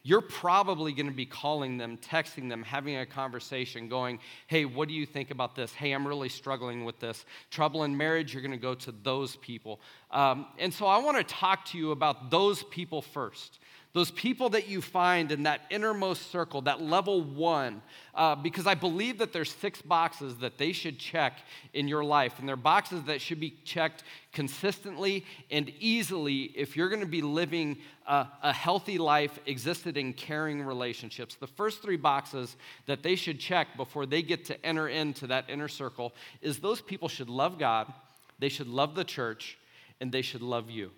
you're 0.03 0.21
probably 0.21 0.93
going 0.93 1.07
to 1.07 1.15
be 1.15 1.27
calling 1.27 1.77
them, 1.77 1.97
texting 1.97 2.49
them, 2.49 2.63
having 2.63 2.97
a 2.97 3.05
conversation, 3.05 3.87
going, 3.87 4.19
Hey, 4.47 4.65
what 4.65 4.87
do 4.87 4.95
you 4.95 5.05
think 5.05 5.29
about 5.29 5.55
this? 5.55 5.73
Hey, 5.73 5.91
I'm 5.91 6.07
really 6.07 6.29
struggling 6.29 6.85
with 6.85 6.99
this. 6.99 7.23
Trouble 7.51 7.83
in 7.83 7.95
marriage, 7.95 8.33
you're 8.33 8.41
going 8.41 8.51
to 8.51 8.57
go 8.57 8.73
to 8.73 8.91
those 9.03 9.35
people. 9.37 9.79
Um, 10.09 10.47
and 10.57 10.73
so 10.73 10.87
I 10.87 10.97
want 10.97 11.17
to 11.17 11.23
talk 11.23 11.65
to 11.65 11.77
you 11.77 11.91
about 11.91 12.31
those 12.31 12.63
people 12.63 13.01
first. 13.01 13.59
Those 13.93 14.09
people 14.09 14.49
that 14.51 14.69
you 14.69 14.81
find 14.81 15.33
in 15.33 15.43
that 15.43 15.61
innermost 15.69 16.31
circle, 16.31 16.61
that 16.61 16.81
level 16.81 17.21
one, 17.21 17.81
uh, 18.15 18.35
because 18.35 18.65
I 18.65 18.73
believe 18.73 19.17
that 19.17 19.33
there's 19.33 19.51
six 19.51 19.81
boxes 19.81 20.37
that 20.37 20.57
they 20.57 20.71
should 20.71 20.97
check 20.97 21.39
in 21.73 21.89
your 21.89 22.03
life, 22.03 22.39
and 22.39 22.47
they're 22.47 22.55
boxes 22.55 23.03
that 23.03 23.19
should 23.19 23.41
be 23.41 23.53
checked 23.65 24.03
consistently 24.31 25.25
and 25.49 25.69
easily 25.79 26.43
if 26.55 26.77
you're 26.77 26.87
going 26.87 27.01
to 27.01 27.05
be 27.05 27.21
living 27.21 27.79
a, 28.07 28.27
a 28.43 28.53
healthy 28.53 28.97
life, 28.97 29.37
existed 29.45 29.97
in 29.97 30.13
caring 30.13 30.61
relationships. 30.63 31.35
The 31.35 31.47
first 31.47 31.81
three 31.81 31.97
boxes 31.97 32.55
that 32.85 33.03
they 33.03 33.15
should 33.15 33.41
check 33.41 33.75
before 33.75 34.05
they 34.05 34.21
get 34.21 34.45
to 34.45 34.65
enter 34.65 34.87
into 34.87 35.27
that 35.27 35.49
inner 35.49 35.67
circle 35.67 36.13
is 36.41 36.59
those 36.59 36.79
people 36.79 37.09
should 37.09 37.29
love 37.29 37.59
God, 37.59 37.91
they 38.39 38.49
should 38.49 38.69
love 38.69 38.95
the 38.95 39.03
church, 39.03 39.57
and 39.99 40.13
they 40.13 40.21
should 40.21 40.41
love 40.41 40.69
you. 40.69 40.91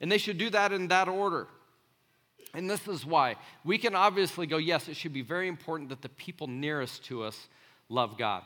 And 0.00 0.10
they 0.10 0.18
should 0.18 0.38
do 0.38 0.50
that 0.50 0.72
in 0.72 0.86
that 0.88 1.08
order. 1.08 1.48
And 2.54 2.68
this 2.68 2.86
is 2.86 3.06
why. 3.06 3.36
We 3.64 3.78
can 3.78 3.94
obviously 3.94 4.46
go, 4.46 4.58
yes, 4.58 4.88
it 4.88 4.96
should 4.96 5.12
be 5.12 5.22
very 5.22 5.48
important 5.48 5.88
that 5.90 6.02
the 6.02 6.08
people 6.10 6.46
nearest 6.46 7.04
to 7.06 7.22
us 7.24 7.48
love 7.88 8.18
God. 8.18 8.42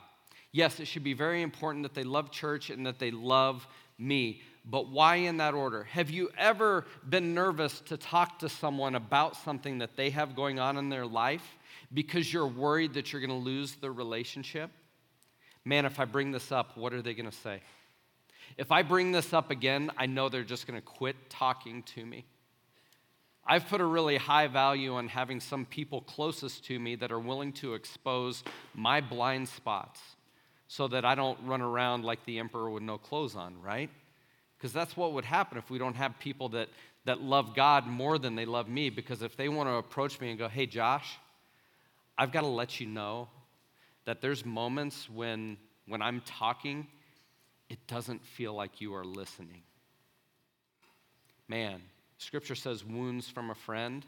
Yes, 0.52 0.80
it 0.80 0.86
should 0.86 1.04
be 1.04 1.12
very 1.12 1.42
important 1.42 1.82
that 1.82 1.94
they 1.94 2.04
love 2.04 2.30
church 2.30 2.70
and 2.70 2.86
that 2.86 2.98
they 2.98 3.10
love 3.10 3.66
me. 3.98 4.42
But 4.64 4.88
why 4.88 5.16
in 5.16 5.36
that 5.38 5.54
order? 5.54 5.84
Have 5.84 6.10
you 6.10 6.30
ever 6.36 6.86
been 7.08 7.34
nervous 7.34 7.80
to 7.82 7.96
talk 7.96 8.38
to 8.40 8.48
someone 8.48 8.94
about 8.94 9.36
something 9.36 9.78
that 9.78 9.96
they 9.96 10.10
have 10.10 10.34
going 10.34 10.58
on 10.58 10.76
in 10.76 10.88
their 10.88 11.06
life 11.06 11.56
because 11.92 12.32
you're 12.32 12.46
worried 12.46 12.94
that 12.94 13.12
you're 13.12 13.20
going 13.20 13.38
to 13.38 13.44
lose 13.44 13.74
the 13.74 13.90
relationship? 13.90 14.70
Man, 15.64 15.84
if 15.84 15.98
I 15.98 16.04
bring 16.04 16.30
this 16.30 16.52
up, 16.52 16.76
what 16.76 16.92
are 16.92 17.02
they 17.02 17.14
going 17.14 17.30
to 17.30 17.36
say? 17.36 17.60
If 18.56 18.72
I 18.72 18.82
bring 18.82 19.12
this 19.12 19.32
up 19.32 19.50
again, 19.50 19.90
I 19.96 20.06
know 20.06 20.28
they're 20.28 20.44
just 20.44 20.66
going 20.66 20.78
to 20.78 20.84
quit 20.84 21.16
talking 21.28 21.82
to 21.94 22.06
me. 22.06 22.24
I've 23.48 23.68
put 23.68 23.80
a 23.80 23.84
really 23.84 24.16
high 24.16 24.48
value 24.48 24.94
on 24.94 25.08
having 25.08 25.40
some 25.40 25.66
people 25.66 26.00
closest 26.00 26.64
to 26.64 26.78
me 26.78 26.96
that 26.96 27.12
are 27.12 27.20
willing 27.20 27.52
to 27.54 27.74
expose 27.74 28.42
my 28.74 29.00
blind 29.00 29.48
spots 29.48 30.00
so 30.66 30.88
that 30.88 31.04
I 31.04 31.14
don't 31.14 31.38
run 31.44 31.60
around 31.60 32.04
like 32.04 32.24
the 32.24 32.40
emperor 32.40 32.70
with 32.70 32.82
no 32.82 32.98
clothes 32.98 33.36
on, 33.36 33.60
right? 33.62 33.88
Because 34.58 34.72
that's 34.72 34.96
what 34.96 35.12
would 35.12 35.24
happen 35.24 35.58
if 35.58 35.70
we 35.70 35.78
don't 35.78 35.94
have 35.94 36.18
people 36.18 36.48
that, 36.50 36.68
that 37.04 37.20
love 37.20 37.54
God 37.54 37.86
more 37.86 38.18
than 38.18 38.34
they 38.34 38.46
love 38.46 38.68
me. 38.68 38.90
Because 38.90 39.22
if 39.22 39.36
they 39.36 39.48
want 39.48 39.68
to 39.68 39.74
approach 39.74 40.20
me 40.20 40.30
and 40.30 40.38
go, 40.38 40.48
hey, 40.48 40.66
Josh, 40.66 41.18
I've 42.18 42.32
got 42.32 42.40
to 42.40 42.48
let 42.48 42.80
you 42.80 42.86
know 42.86 43.28
that 44.06 44.20
there's 44.20 44.44
moments 44.44 45.08
when, 45.08 45.56
when 45.86 46.02
I'm 46.02 46.20
talking, 46.22 46.88
it 47.68 47.86
doesn't 47.86 48.24
feel 48.24 48.54
like 48.54 48.80
you 48.80 48.94
are 48.94 49.04
listening. 49.04 49.62
Man, 51.48 51.80
Scripture 52.18 52.54
says 52.54 52.84
wounds 52.84 53.28
from 53.28 53.50
a 53.50 53.54
friend 53.54 54.04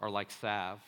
are 0.00 0.10
like 0.10 0.30
salve. 0.30 0.80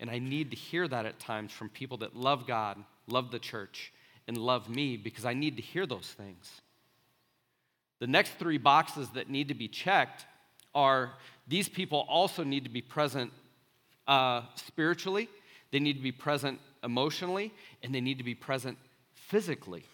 And 0.00 0.10
I 0.10 0.18
need 0.18 0.50
to 0.50 0.56
hear 0.56 0.86
that 0.88 1.06
at 1.06 1.18
times 1.18 1.52
from 1.52 1.68
people 1.68 1.98
that 1.98 2.16
love 2.16 2.46
God, 2.46 2.78
love 3.06 3.30
the 3.30 3.38
church, 3.38 3.92
and 4.26 4.36
love 4.36 4.68
me 4.68 4.96
because 4.96 5.24
I 5.24 5.34
need 5.34 5.56
to 5.56 5.62
hear 5.62 5.86
those 5.86 6.06
things. 6.06 6.60
The 8.00 8.06
next 8.06 8.32
three 8.32 8.58
boxes 8.58 9.08
that 9.10 9.30
need 9.30 9.48
to 9.48 9.54
be 9.54 9.68
checked 9.68 10.26
are 10.74 11.12
these 11.46 11.68
people 11.68 12.04
also 12.08 12.42
need 12.42 12.64
to 12.64 12.70
be 12.70 12.82
present 12.82 13.32
uh, 14.06 14.42
spiritually, 14.56 15.28
they 15.70 15.78
need 15.78 15.94
to 15.94 16.02
be 16.02 16.12
present 16.12 16.60
emotionally, 16.82 17.52
and 17.82 17.94
they 17.94 18.00
need 18.00 18.18
to 18.18 18.24
be 18.24 18.34
present 18.34 18.76
physically. 19.14 19.84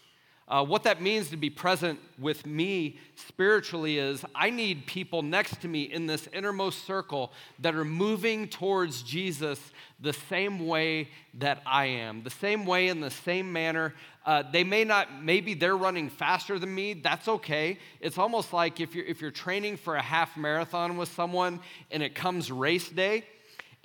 Uh, 0.51 0.61
what 0.61 0.83
that 0.83 1.01
means 1.01 1.29
to 1.29 1.37
be 1.37 1.49
present 1.49 1.97
with 2.19 2.45
me 2.45 2.99
spiritually 3.15 3.97
is 3.97 4.25
I 4.35 4.49
need 4.49 4.85
people 4.85 5.21
next 5.21 5.61
to 5.61 5.69
me 5.69 5.83
in 5.83 6.07
this 6.07 6.27
innermost 6.33 6.85
circle 6.85 7.31
that 7.59 7.73
are 7.73 7.85
moving 7.85 8.49
towards 8.49 9.01
Jesus 9.01 9.71
the 10.01 10.11
same 10.11 10.67
way 10.67 11.07
that 11.35 11.61
I 11.65 11.85
am, 11.85 12.23
the 12.23 12.29
same 12.29 12.65
way 12.65 12.89
in 12.89 12.99
the 12.99 13.09
same 13.09 13.53
manner. 13.53 13.93
Uh, 14.25 14.43
they 14.51 14.65
may 14.65 14.83
not, 14.83 15.23
maybe 15.23 15.53
they're 15.53 15.77
running 15.77 16.09
faster 16.09 16.59
than 16.59 16.75
me. 16.75 16.95
That's 16.95 17.29
okay. 17.29 17.79
It's 18.01 18.17
almost 18.17 18.51
like 18.51 18.81
if 18.81 18.93
you're, 18.93 19.05
if 19.05 19.21
you're 19.21 19.31
training 19.31 19.77
for 19.77 19.95
a 19.95 20.01
half 20.01 20.35
marathon 20.35 20.97
with 20.97 21.07
someone 21.13 21.61
and 21.91 22.03
it 22.03 22.13
comes 22.13 22.51
race 22.51 22.89
day, 22.89 23.23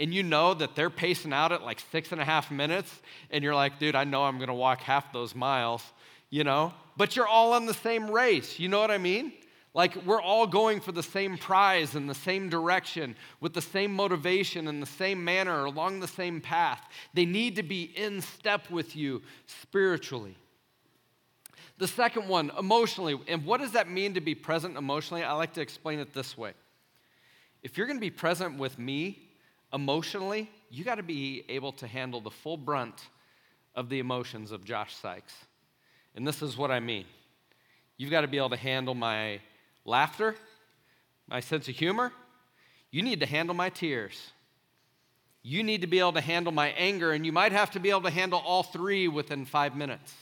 and 0.01 0.13
you 0.13 0.23
know 0.23 0.53
that 0.53 0.75
they're 0.75 0.91
pacing 0.91 1.33
out 1.33 1.53
at 1.53 1.63
like 1.63 1.81
six 1.93 2.13
and 2.13 2.21
a 2.21 2.25
half 2.25 2.51
minutes, 2.51 2.91
and 3.31 3.45
you're 3.45 3.55
like, 3.55 3.79
dude, 3.79 3.95
I 3.95 4.03
know 4.05 4.25
I'm 4.25 4.39
gonna 4.39 4.53
walk 4.53 4.81
half 4.81 5.13
those 5.13 5.35
miles 5.35 5.83
you 6.31 6.45
know? 6.45 6.73
But 6.97 7.17
you're 7.17 7.27
all 7.27 7.57
in 7.57 7.67
the 7.67 7.75
same 7.75 8.11
race, 8.11 8.59
you 8.59 8.69
know 8.69 8.81
what 8.81 8.91
I 8.91 8.99
mean? 8.99 9.33
Like 9.75 9.95
we're 10.07 10.23
all 10.23 10.47
going 10.47 10.81
for 10.81 10.93
the 10.93 11.03
same 11.03 11.37
prize 11.37 11.95
in 11.95 12.07
the 12.07 12.15
same 12.15 12.49
direction, 12.49 13.15
with 13.41 13.53
the 13.53 13.61
same 13.61 13.93
motivation 13.93 14.69
in 14.69 14.81
the 14.81 14.87
same 14.87 15.23
manner, 15.23 15.67
along 15.67 16.01
the 16.01 16.09
same 16.09 16.41
path. 16.41 16.83
They 17.13 17.27
need 17.27 17.57
to 17.57 17.63
be 17.63 17.83
in 17.83 18.23
step 18.23 18.71
with 18.71 18.97
you 18.97 19.21
spiritually. 19.47 20.35
The 21.77 21.87
second 21.87 22.27
one, 22.29 22.51
emotionally. 22.59 23.21
And 23.29 23.45
what 23.45 23.61
does 23.61 23.73
that 23.73 23.91
mean 23.91 24.15
to 24.15 24.23
be 24.23 24.35
present 24.35 24.79
emotionally? 24.79 25.23
I 25.23 25.35
like 25.35 25.53
to 25.55 25.61
explain 25.61 25.99
it 25.99 26.15
this 26.15 26.39
way. 26.39 26.55
If 27.63 27.77
you're 27.77 27.87
going 27.87 27.99
to 27.99 28.01
be 28.01 28.11
present 28.11 28.59
with 28.59 28.79
me 28.79 29.29
emotionally, 29.75 30.51
you 30.71 30.85
got 30.85 30.95
to 30.95 31.03
be 31.03 31.45
able 31.51 31.73
to 31.73 31.87
handle 31.87 32.23
the 32.23 32.31
full 32.31 32.57
brunt 32.57 33.09
of 33.75 33.91
the 33.91 33.99
emotions 33.99 34.53
of 34.53 34.65
Josh 34.65 34.95
Sykes. 34.97 35.35
And 36.17 36.27
this 36.27 36.43
is 36.43 36.57
what 36.57 36.71
I 36.71 36.81
mean 36.81 37.05
you've 37.99 38.11
got 38.11 38.23
to 38.23 38.29
be 38.29 38.39
able 38.39 38.51
to 38.51 38.57
handle 38.57 38.95
my 38.95 39.41
laughter, 39.85 40.35
my 41.29 41.41
sense 41.41 41.69
of 41.69 41.77
humor. 41.77 42.13
You 42.91 43.03
need 43.03 43.21
to 43.21 43.27
handle 43.27 43.55
my 43.55 43.71
tears. 43.71 44.33
You 45.43 45.63
need 45.63 45.83
to 45.83 45.87
be 45.87 46.01
able 46.01 46.15
to 46.15 46.21
handle 46.21 46.53
my 46.53 46.69
anger, 46.71 47.13
and 47.13 47.25
you 47.25 47.33
might 47.33 47.53
have 47.53 47.71
to 47.73 47.81
be 47.81 47.91
able 47.91 48.03
to 48.03 48.11
handle 48.11 48.43
all 48.45 48.63
three 48.63 49.07
within 49.07 49.45
five 49.45 49.77
minutes. 49.77 50.13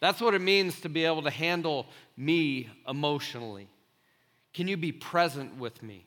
That's 0.00 0.20
what 0.20 0.34
it 0.34 0.40
means 0.40 0.80
to 0.80 0.88
be 0.88 1.04
able 1.04 1.22
to 1.22 1.30
handle 1.30 1.86
me 2.16 2.70
emotionally. 2.88 3.68
Can 4.54 4.68
you 4.68 4.76
be 4.76 4.92
present 4.92 5.56
with 5.58 5.82
me? 5.82 6.06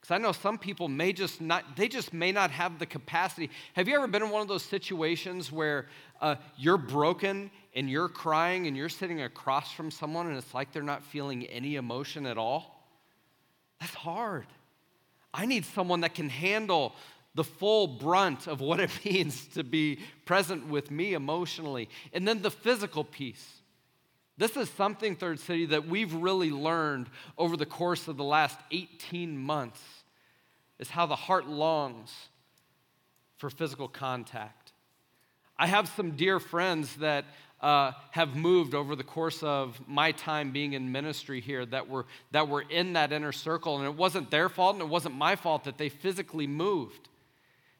Because 0.00 0.14
I 0.14 0.18
know 0.18 0.32
some 0.32 0.56
people 0.56 0.88
may 0.88 1.12
just 1.12 1.40
not, 1.40 1.76
they 1.76 1.88
just 1.88 2.14
may 2.14 2.32
not 2.32 2.50
have 2.50 2.78
the 2.78 2.86
capacity. 2.86 3.50
Have 3.74 3.86
you 3.86 3.94
ever 3.96 4.06
been 4.06 4.22
in 4.22 4.30
one 4.30 4.40
of 4.40 4.48
those 4.48 4.62
situations 4.62 5.52
where 5.52 5.86
uh, 6.20 6.36
you're 6.56 6.78
broken 6.78 7.50
and 7.74 7.90
you're 7.90 8.08
crying 8.08 8.66
and 8.66 8.76
you're 8.76 8.88
sitting 8.88 9.20
across 9.22 9.72
from 9.72 9.90
someone 9.90 10.26
and 10.26 10.36
it's 10.38 10.54
like 10.54 10.72
they're 10.72 10.82
not 10.82 11.04
feeling 11.04 11.44
any 11.46 11.76
emotion 11.76 12.24
at 12.24 12.38
all? 12.38 12.86
That's 13.78 13.94
hard. 13.94 14.46
I 15.34 15.46
need 15.46 15.64
someone 15.64 16.00
that 16.00 16.14
can 16.14 16.28
handle 16.28 16.94
the 17.34 17.44
full 17.44 17.86
brunt 17.86 18.46
of 18.46 18.60
what 18.60 18.80
it 18.80 18.90
means 19.04 19.46
to 19.48 19.62
be 19.62 20.00
present 20.24 20.66
with 20.66 20.90
me 20.90 21.12
emotionally. 21.12 21.88
And 22.12 22.26
then 22.26 22.42
the 22.42 22.50
physical 22.50 23.04
piece. 23.04 23.59
This 24.40 24.56
is 24.56 24.70
something, 24.70 25.16
Third 25.16 25.38
City, 25.38 25.66
that 25.66 25.86
we've 25.86 26.14
really 26.14 26.50
learned 26.50 27.10
over 27.36 27.58
the 27.58 27.66
course 27.66 28.08
of 28.08 28.16
the 28.16 28.24
last 28.24 28.58
18 28.70 29.36
months. 29.36 29.82
is 30.78 30.88
how 30.88 31.04
the 31.04 31.14
heart 31.14 31.46
longs 31.46 32.10
for 33.36 33.50
physical 33.50 33.86
contact. 33.86 34.72
I 35.58 35.66
have 35.66 35.90
some 35.90 36.12
dear 36.12 36.40
friends 36.40 36.96
that 36.96 37.26
uh, 37.60 37.92
have 38.12 38.34
moved 38.34 38.74
over 38.74 38.96
the 38.96 39.04
course 39.04 39.42
of 39.42 39.78
my 39.86 40.12
time 40.12 40.52
being 40.52 40.72
in 40.72 40.90
ministry 40.90 41.42
here 41.42 41.66
that 41.66 41.90
were, 41.90 42.06
that 42.30 42.48
were 42.48 42.62
in 42.62 42.94
that 42.94 43.12
inner 43.12 43.32
circle. 43.32 43.76
And 43.76 43.84
it 43.84 43.94
wasn't 43.94 44.30
their 44.30 44.48
fault 44.48 44.76
and 44.76 44.82
it 44.82 44.88
wasn't 44.88 45.16
my 45.16 45.36
fault 45.36 45.64
that 45.64 45.76
they 45.76 45.90
physically 45.90 46.46
moved. 46.46 47.10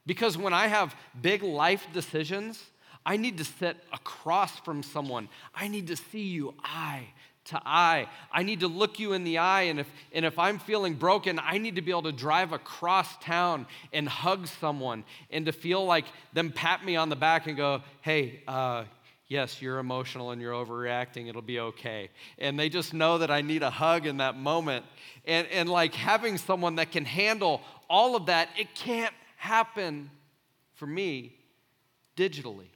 Because 0.05 0.37
when 0.37 0.53
I 0.53 0.67
have 0.67 0.95
big 1.23 1.43
life 1.43 1.87
decisions, 1.95 2.63
I 3.11 3.17
need 3.17 3.39
to 3.39 3.45
sit 3.45 3.77
across 3.93 4.57
from 4.61 4.85
someone. 4.85 5.29
I 5.53 5.67
need 5.67 5.89
to 5.89 5.97
see 5.97 6.29
you 6.29 6.55
eye 6.63 7.09
to 7.47 7.61
eye. 7.67 8.07
I 8.31 8.45
need 8.45 8.61
to 8.61 8.69
look 8.69 9.01
you 9.01 9.15
in 9.15 9.25
the 9.25 9.39
eye. 9.39 9.63
And 9.63 9.81
if, 9.81 9.91
and 10.13 10.25
if 10.25 10.39
I'm 10.39 10.61
feeling 10.61 10.95
broken, 10.95 11.41
I 11.43 11.59
need 11.59 11.75
to 11.75 11.83
be 11.83 11.91
able 11.91 12.05
to 12.05 12.13
drive 12.13 12.53
across 12.53 13.17
town 13.17 13.67
and 13.93 14.09
hug 14.09 14.47
someone 14.47 15.03
and 15.33 15.45
to 15.47 15.53
feel 15.53 15.85
like 15.85 16.05
them 16.35 16.53
pat 16.53 16.85
me 16.85 16.95
on 16.95 17.09
the 17.09 17.17
back 17.17 17.49
and 17.49 17.57
go, 17.57 17.83
hey, 18.03 18.45
uh, 18.47 18.85
yes, 19.27 19.61
you're 19.61 19.81
emotional 19.81 20.31
and 20.31 20.41
you're 20.41 20.53
overreacting. 20.53 21.29
It'll 21.29 21.43
be 21.43 21.59
okay. 21.59 22.11
And 22.39 22.57
they 22.57 22.69
just 22.69 22.95
know 22.95 23.19
that 23.19 23.31
I 23.33 23.41
need 23.41 23.65
a 23.65 23.71
hug 23.71 24.07
in 24.07 24.19
that 24.19 24.37
moment. 24.37 24.85
And, 25.25 25.49
and 25.49 25.69
like 25.69 25.95
having 25.95 26.39
someone 26.39 26.77
that 26.77 26.93
can 26.93 27.05
handle 27.05 27.61
all 27.89 28.15
of 28.15 28.27
that, 28.27 28.51
it 28.57 28.73
can't 28.77 29.15
happen 29.37 30.13
for 30.77 30.87
me 30.87 31.35
digitally. 32.17 32.69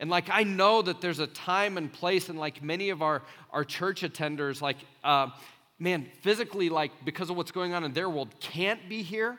And 0.00 0.08
like 0.08 0.28
I 0.30 0.42
know 0.42 0.82
that 0.82 1.00
there's 1.00 1.18
a 1.20 1.26
time 1.28 1.76
and 1.76 1.92
place, 1.92 2.30
and 2.30 2.38
like 2.38 2.62
many 2.62 2.88
of 2.88 3.02
our, 3.02 3.22
our 3.52 3.64
church 3.64 4.00
attenders, 4.00 4.60
like, 4.60 4.78
uh, 5.04 5.28
man, 5.78 6.08
physically, 6.22 6.70
like 6.70 6.90
because 7.04 7.30
of 7.30 7.36
what's 7.36 7.52
going 7.52 7.74
on 7.74 7.84
in 7.84 7.92
their 7.92 8.08
world, 8.08 8.34
can't 8.40 8.88
be 8.88 9.02
here. 9.02 9.38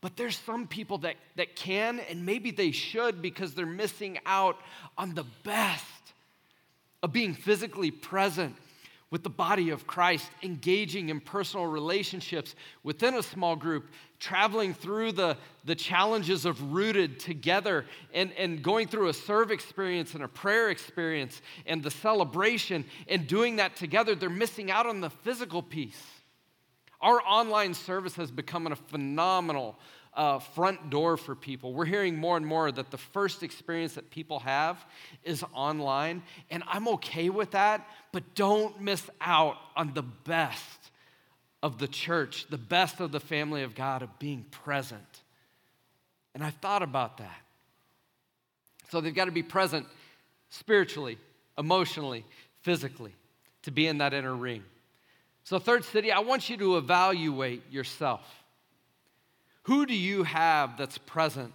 But 0.00 0.16
there's 0.16 0.38
some 0.38 0.68
people 0.68 0.98
that, 0.98 1.16
that 1.36 1.56
can, 1.56 2.00
and 2.08 2.24
maybe 2.24 2.52
they 2.52 2.70
should 2.70 3.20
because 3.20 3.54
they're 3.54 3.66
missing 3.66 4.18
out 4.26 4.58
on 4.96 5.14
the 5.14 5.24
best 5.42 5.84
of 7.02 7.12
being 7.12 7.34
physically 7.34 7.90
present 7.90 8.54
with 9.10 9.22
the 9.22 9.30
body 9.30 9.70
of 9.70 9.86
Christ, 9.86 10.30
engaging 10.42 11.08
in 11.08 11.20
personal 11.20 11.66
relationships 11.66 12.54
within 12.82 13.14
a 13.14 13.22
small 13.22 13.56
group, 13.56 13.88
traveling 14.18 14.74
through 14.74 15.12
the, 15.12 15.36
the 15.64 15.74
challenges 15.74 16.44
of 16.44 16.72
rooted 16.72 17.20
together, 17.20 17.84
and, 18.12 18.32
and 18.32 18.62
going 18.62 18.88
through 18.88 19.08
a 19.08 19.12
serve 19.12 19.50
experience 19.50 20.14
and 20.14 20.24
a 20.24 20.28
prayer 20.28 20.70
experience 20.70 21.40
and 21.66 21.82
the 21.82 21.90
celebration, 21.90 22.84
and 23.06 23.26
doing 23.26 23.56
that 23.56 23.76
together, 23.76 24.14
they're 24.14 24.30
missing 24.30 24.70
out 24.70 24.86
on 24.86 25.00
the 25.00 25.10
physical 25.10 25.62
piece. 25.62 26.02
Our 27.00 27.20
online 27.22 27.74
service 27.74 28.16
has 28.16 28.30
become 28.30 28.66
a 28.66 28.74
phenomenal 28.74 29.78
uh, 30.14 30.40
front 30.40 30.90
door 30.90 31.16
for 31.16 31.36
people. 31.36 31.72
We're 31.72 31.84
hearing 31.84 32.16
more 32.16 32.36
and 32.36 32.44
more 32.44 32.72
that 32.72 32.90
the 32.90 32.98
first 32.98 33.44
experience 33.44 33.94
that 33.94 34.10
people 34.10 34.40
have 34.40 34.84
is 35.22 35.44
online, 35.54 36.24
and 36.50 36.64
I'm 36.66 36.88
okay 36.88 37.30
with 37.30 37.52
that, 37.52 37.86
but 38.12 38.34
don't 38.34 38.80
miss 38.80 39.08
out 39.20 39.56
on 39.76 39.94
the 39.94 40.02
best 40.02 40.77
of 41.62 41.78
the 41.78 41.88
church, 41.88 42.46
the 42.48 42.58
best 42.58 43.00
of 43.00 43.12
the 43.12 43.20
family 43.20 43.62
of 43.62 43.74
God, 43.74 44.02
of 44.02 44.18
being 44.18 44.44
present. 44.50 45.22
And 46.34 46.44
I've 46.44 46.54
thought 46.54 46.82
about 46.82 47.18
that. 47.18 47.40
So 48.90 49.00
they've 49.00 49.14
got 49.14 49.26
to 49.26 49.32
be 49.32 49.42
present 49.42 49.86
spiritually, 50.50 51.18
emotionally, 51.58 52.24
physically 52.62 53.12
to 53.62 53.70
be 53.70 53.86
in 53.86 53.98
that 53.98 54.14
inner 54.14 54.34
ring. 54.34 54.62
So, 55.44 55.58
third 55.58 55.84
city, 55.84 56.12
I 56.12 56.20
want 56.20 56.50
you 56.50 56.56
to 56.58 56.76
evaluate 56.76 57.70
yourself. 57.72 58.20
Who 59.62 59.86
do 59.86 59.94
you 59.94 60.22
have 60.22 60.76
that's 60.76 60.98
present 60.98 61.52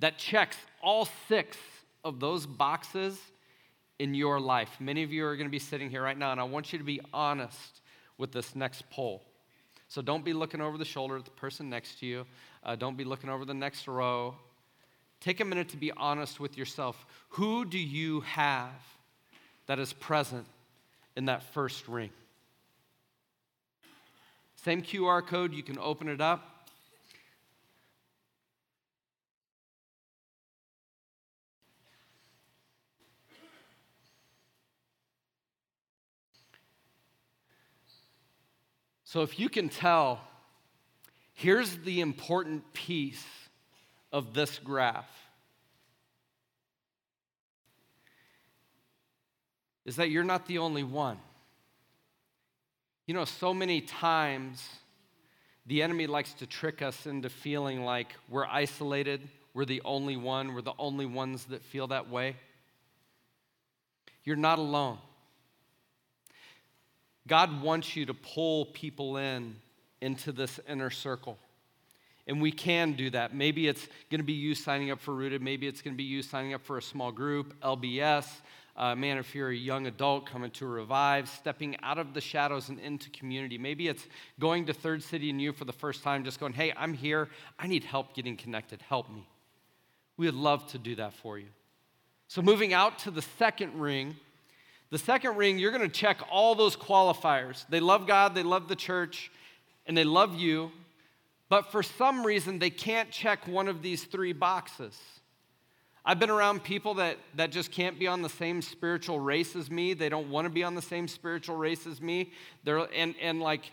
that 0.00 0.18
checks 0.18 0.56
all 0.82 1.08
six 1.28 1.56
of 2.04 2.20
those 2.20 2.46
boxes 2.46 3.18
in 3.98 4.14
your 4.14 4.40
life? 4.40 4.70
Many 4.80 5.02
of 5.04 5.12
you 5.12 5.24
are 5.24 5.36
going 5.36 5.46
to 5.46 5.52
be 5.52 5.58
sitting 5.58 5.88
here 5.88 6.02
right 6.02 6.18
now, 6.18 6.32
and 6.32 6.40
I 6.40 6.44
want 6.44 6.72
you 6.72 6.78
to 6.78 6.84
be 6.84 7.00
honest 7.12 7.80
with 8.18 8.32
this 8.32 8.54
next 8.54 8.88
poll. 8.90 9.22
So, 9.88 10.00
don't 10.00 10.24
be 10.24 10.32
looking 10.32 10.60
over 10.60 10.78
the 10.78 10.84
shoulder 10.84 11.16
at 11.16 11.24
the 11.24 11.30
person 11.32 11.68
next 11.68 12.00
to 12.00 12.06
you, 12.06 12.26
uh, 12.64 12.76
don't 12.76 12.96
be 12.96 13.04
looking 13.04 13.30
over 13.30 13.44
the 13.44 13.54
next 13.54 13.86
row. 13.88 14.34
Take 15.20 15.38
a 15.40 15.44
minute 15.44 15.68
to 15.68 15.76
be 15.76 15.92
honest 15.92 16.40
with 16.40 16.58
yourself. 16.58 17.06
Who 17.30 17.64
do 17.64 17.78
you 17.78 18.22
have 18.22 18.72
that 19.66 19.78
is 19.78 19.92
present 19.92 20.46
in 21.14 21.26
that 21.26 21.44
first 21.54 21.86
ring? 21.86 22.10
Same 24.56 24.82
QR 24.82 25.24
code, 25.26 25.52
you 25.52 25.62
can 25.62 25.78
open 25.78 26.08
it 26.08 26.20
up. 26.20 26.51
So, 39.12 39.20
if 39.20 39.38
you 39.38 39.50
can 39.50 39.68
tell, 39.68 40.22
here's 41.34 41.76
the 41.76 42.00
important 42.00 42.72
piece 42.72 43.22
of 44.10 44.32
this 44.32 44.58
graph 44.58 45.04
is 49.84 49.96
that 49.96 50.08
you're 50.08 50.24
not 50.24 50.46
the 50.46 50.56
only 50.56 50.82
one. 50.82 51.18
You 53.06 53.12
know, 53.12 53.26
so 53.26 53.52
many 53.52 53.82
times 53.82 54.66
the 55.66 55.82
enemy 55.82 56.06
likes 56.06 56.32
to 56.32 56.46
trick 56.46 56.80
us 56.80 57.04
into 57.04 57.28
feeling 57.28 57.84
like 57.84 58.14
we're 58.30 58.46
isolated, 58.46 59.20
we're 59.52 59.66
the 59.66 59.82
only 59.84 60.16
one, 60.16 60.54
we're 60.54 60.62
the 60.62 60.72
only 60.78 61.04
ones 61.04 61.44
that 61.50 61.62
feel 61.62 61.88
that 61.88 62.08
way. 62.08 62.36
You're 64.24 64.36
not 64.36 64.58
alone. 64.58 64.96
God 67.26 67.62
wants 67.62 67.94
you 67.96 68.06
to 68.06 68.14
pull 68.14 68.66
people 68.66 69.16
in 69.16 69.56
into 70.00 70.32
this 70.32 70.58
inner 70.68 70.90
circle. 70.90 71.38
And 72.26 72.40
we 72.40 72.52
can 72.52 72.92
do 72.92 73.10
that. 73.10 73.34
Maybe 73.34 73.66
it's 73.66 73.86
going 74.10 74.20
to 74.20 74.24
be 74.24 74.32
you 74.32 74.54
signing 74.54 74.90
up 74.90 75.00
for 75.00 75.14
Rooted. 75.14 75.42
Maybe 75.42 75.66
it's 75.66 75.82
going 75.82 75.94
to 75.94 75.98
be 75.98 76.04
you 76.04 76.22
signing 76.22 76.54
up 76.54 76.64
for 76.64 76.78
a 76.78 76.82
small 76.82 77.10
group, 77.10 77.60
LBS. 77.62 78.26
Uh, 78.76 78.94
man, 78.94 79.18
if 79.18 79.34
you're 79.34 79.50
a 79.50 79.54
young 79.54 79.86
adult 79.86 80.26
coming 80.26 80.50
to 80.52 80.66
revive, 80.66 81.28
stepping 81.28 81.76
out 81.82 81.98
of 81.98 82.14
the 82.14 82.20
shadows 82.20 82.68
and 82.68 82.78
into 82.78 83.10
community. 83.10 83.58
Maybe 83.58 83.88
it's 83.88 84.06
going 84.40 84.66
to 84.66 84.72
Third 84.72 85.02
City 85.02 85.30
and 85.30 85.42
you 85.42 85.52
for 85.52 85.64
the 85.64 85.72
first 85.72 86.02
time, 86.02 86.24
just 86.24 86.40
going, 86.40 86.54
hey, 86.54 86.72
I'm 86.76 86.94
here. 86.94 87.28
I 87.58 87.66
need 87.66 87.84
help 87.84 88.14
getting 88.14 88.36
connected. 88.36 88.80
Help 88.82 89.10
me. 89.10 89.28
We 90.16 90.26
would 90.26 90.34
love 90.34 90.66
to 90.68 90.78
do 90.78 90.96
that 90.96 91.12
for 91.12 91.38
you. 91.38 91.48
So, 92.28 92.40
moving 92.40 92.72
out 92.72 93.00
to 93.00 93.10
the 93.10 93.20
second 93.20 93.78
ring, 93.78 94.16
the 94.92 94.98
second 94.98 95.36
ring, 95.36 95.58
you're 95.58 95.70
going 95.70 95.80
to 95.80 95.88
check 95.88 96.18
all 96.30 96.54
those 96.54 96.76
qualifiers. 96.76 97.64
They 97.70 97.80
love 97.80 98.06
God, 98.06 98.34
they 98.34 98.42
love 98.42 98.68
the 98.68 98.76
church, 98.76 99.32
and 99.86 99.96
they 99.96 100.04
love 100.04 100.34
you, 100.34 100.70
but 101.48 101.72
for 101.72 101.82
some 101.82 102.26
reason, 102.26 102.58
they 102.58 102.68
can't 102.68 103.10
check 103.10 103.48
one 103.48 103.68
of 103.68 103.80
these 103.80 104.04
three 104.04 104.34
boxes. 104.34 104.94
I've 106.04 106.18
been 106.18 106.28
around 106.28 106.62
people 106.62 106.92
that, 106.94 107.16
that 107.36 107.52
just 107.52 107.70
can't 107.70 107.98
be 107.98 108.06
on 108.06 108.20
the 108.20 108.28
same 108.28 108.60
spiritual 108.60 109.18
race 109.18 109.56
as 109.56 109.70
me. 109.70 109.94
They 109.94 110.10
don't 110.10 110.28
want 110.28 110.44
to 110.44 110.50
be 110.50 110.62
on 110.62 110.74
the 110.74 110.82
same 110.82 111.08
spiritual 111.08 111.56
race 111.56 111.86
as 111.86 112.02
me. 112.02 112.30
They're, 112.62 112.86
and, 112.94 113.14
and 113.22 113.40
like, 113.40 113.70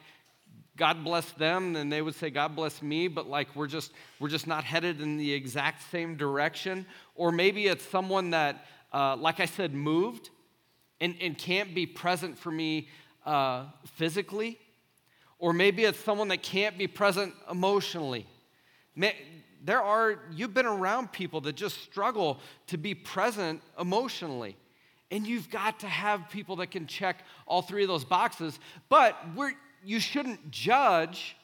God 0.77 1.03
bless 1.03 1.29
them, 1.33 1.75
and 1.75 1.91
they 1.91 2.01
would 2.01 2.15
say, 2.15 2.29
God 2.29 2.55
bless 2.55 2.81
me, 2.81 3.09
but 3.09 3.27
like 3.27 3.53
we're 3.57 3.67
just, 3.67 3.91
we're 4.21 4.29
just 4.29 4.47
not 4.47 4.63
headed 4.63 5.01
in 5.01 5.17
the 5.17 5.33
exact 5.33 5.81
same 5.91 6.15
direction. 6.15 6.85
Or 7.15 7.33
maybe 7.33 7.67
it's 7.67 7.83
someone 7.83 8.29
that, 8.29 8.65
uh, 8.93 9.17
like 9.17 9.41
I 9.41 9.47
said, 9.47 9.73
moved 9.73 10.29
and, 11.01 11.15
and 11.21 11.37
can't 11.37 11.73
be 11.73 11.85
present 11.85 12.37
for 12.37 12.51
me 12.51 12.89
uh, 13.25 13.65
physically. 13.95 14.57
Or 15.37 15.53
maybe 15.53 15.85
it's 15.85 15.99
someone 15.99 16.27
that 16.29 16.43
can't 16.43 16.77
be 16.77 16.87
present 16.87 17.33
emotionally 17.49 18.27
there 19.63 19.81
are, 19.81 20.19
you've 20.33 20.53
been 20.53 20.65
around 20.65 21.11
people 21.11 21.41
that 21.41 21.55
just 21.55 21.81
struggle 21.83 22.39
to 22.67 22.77
be 22.77 22.93
present 22.93 23.61
emotionally. 23.79 24.55
And 25.11 25.25
you've 25.25 25.49
got 25.49 25.79
to 25.79 25.87
have 25.87 26.29
people 26.29 26.57
that 26.57 26.67
can 26.67 26.87
check 26.87 27.23
all 27.47 27.61
three 27.61 27.83
of 27.83 27.87
those 27.87 28.05
boxes. 28.05 28.59
But 28.89 29.17
you 29.83 29.99
shouldn't 29.99 30.51
judge 30.51 31.35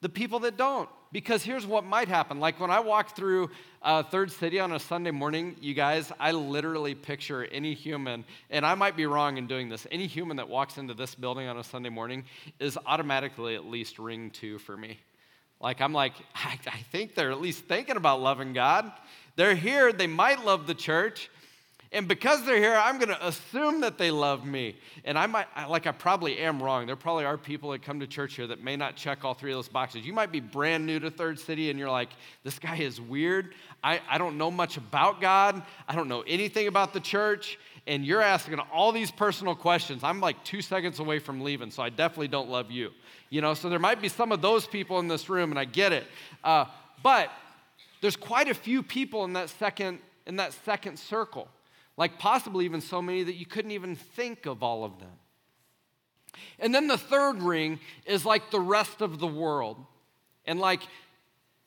the 0.00 0.08
people 0.08 0.40
that 0.40 0.56
don't. 0.56 0.88
Because 1.12 1.42
here's 1.42 1.64
what 1.64 1.84
might 1.84 2.08
happen. 2.08 2.40
Like 2.40 2.58
when 2.60 2.70
I 2.70 2.80
walk 2.80 3.14
through 3.16 3.50
uh, 3.80 4.02
Third 4.02 4.30
City 4.30 4.58
on 4.58 4.72
a 4.72 4.78
Sunday 4.78 5.12
morning, 5.12 5.56
you 5.60 5.72
guys, 5.72 6.12
I 6.18 6.32
literally 6.32 6.94
picture 6.94 7.44
any 7.44 7.74
human, 7.74 8.24
and 8.50 8.66
I 8.66 8.74
might 8.74 8.96
be 8.96 9.06
wrong 9.06 9.38
in 9.38 9.46
doing 9.46 9.68
this, 9.68 9.86
any 9.90 10.08
human 10.08 10.36
that 10.38 10.48
walks 10.48 10.78
into 10.78 10.94
this 10.94 11.14
building 11.14 11.46
on 11.46 11.58
a 11.58 11.64
Sunday 11.64 11.88
morning 11.90 12.24
is 12.58 12.76
automatically 12.86 13.54
at 13.54 13.64
least 13.64 13.98
ring 13.98 14.30
two 14.30 14.58
for 14.58 14.76
me. 14.76 14.98
Like, 15.60 15.80
I'm 15.80 15.92
like, 15.92 16.12
I, 16.34 16.58
I 16.66 16.78
think 16.90 17.14
they're 17.14 17.30
at 17.30 17.40
least 17.40 17.64
thinking 17.64 17.96
about 17.96 18.20
loving 18.20 18.52
God. 18.52 18.90
They're 19.36 19.54
here, 19.54 19.92
they 19.92 20.08
might 20.08 20.44
love 20.44 20.66
the 20.66 20.74
church. 20.74 21.30
And 21.92 22.08
because 22.08 22.44
they're 22.44 22.58
here, 22.58 22.74
I'm 22.74 22.98
going 22.98 23.08
to 23.08 23.26
assume 23.26 23.80
that 23.82 23.96
they 23.96 24.10
love 24.10 24.44
me. 24.44 24.76
And 25.04 25.16
I 25.18 25.26
might, 25.26 25.46
like, 25.68 25.86
I 25.86 25.92
probably 25.92 26.38
am 26.38 26.60
wrong. 26.62 26.86
There 26.86 26.96
probably 26.96 27.24
are 27.24 27.38
people 27.38 27.70
that 27.70 27.82
come 27.82 28.00
to 28.00 28.06
church 28.06 28.34
here 28.34 28.46
that 28.48 28.62
may 28.62 28.76
not 28.76 28.96
check 28.96 29.24
all 29.24 29.34
three 29.34 29.52
of 29.52 29.58
those 29.58 29.68
boxes. 29.68 30.04
You 30.04 30.12
might 30.12 30.32
be 30.32 30.40
brand 30.40 30.84
new 30.84 30.98
to 30.98 31.10
Third 31.10 31.38
City 31.38 31.70
and 31.70 31.78
you're 31.78 31.90
like, 31.90 32.10
this 32.42 32.58
guy 32.58 32.76
is 32.76 33.00
weird. 33.00 33.54
I, 33.84 34.00
I 34.08 34.18
don't 34.18 34.36
know 34.36 34.50
much 34.50 34.76
about 34.76 35.20
God. 35.20 35.62
I 35.88 35.94
don't 35.94 36.08
know 36.08 36.22
anything 36.22 36.66
about 36.66 36.92
the 36.92 37.00
church. 37.00 37.58
And 37.86 38.04
you're 38.04 38.22
asking 38.22 38.58
all 38.72 38.90
these 38.90 39.12
personal 39.12 39.54
questions. 39.54 40.02
I'm 40.02 40.20
like 40.20 40.42
two 40.42 40.60
seconds 40.60 40.98
away 40.98 41.20
from 41.20 41.40
leaving, 41.40 41.70
so 41.70 41.84
I 41.84 41.88
definitely 41.90 42.28
don't 42.28 42.50
love 42.50 42.72
you. 42.72 42.90
You 43.30 43.40
know, 43.40 43.54
so 43.54 43.68
there 43.68 43.78
might 43.78 44.02
be 44.02 44.08
some 44.08 44.32
of 44.32 44.42
those 44.42 44.66
people 44.66 44.98
in 44.98 45.06
this 45.06 45.28
room, 45.28 45.52
and 45.52 45.58
I 45.58 45.66
get 45.66 45.92
it. 45.92 46.04
Uh, 46.42 46.64
but 47.04 47.30
there's 48.00 48.16
quite 48.16 48.48
a 48.48 48.54
few 48.54 48.82
people 48.82 49.24
in 49.24 49.34
that 49.34 49.50
second 49.50 50.00
in 50.26 50.36
that 50.36 50.52
second 50.52 50.98
circle 50.98 51.48
like 51.96 52.18
possibly 52.18 52.64
even 52.64 52.80
so 52.80 53.00
many 53.00 53.22
that 53.22 53.34
you 53.34 53.46
couldn't 53.46 53.70
even 53.70 53.96
think 53.96 54.46
of 54.46 54.62
all 54.62 54.84
of 54.84 54.98
them. 54.98 55.12
And 56.58 56.74
then 56.74 56.86
the 56.86 56.98
third 56.98 57.42
ring 57.42 57.80
is 58.04 58.24
like 58.24 58.50
the 58.50 58.60
rest 58.60 59.00
of 59.00 59.18
the 59.18 59.26
world. 59.26 59.78
And 60.44 60.60
like 60.60 60.82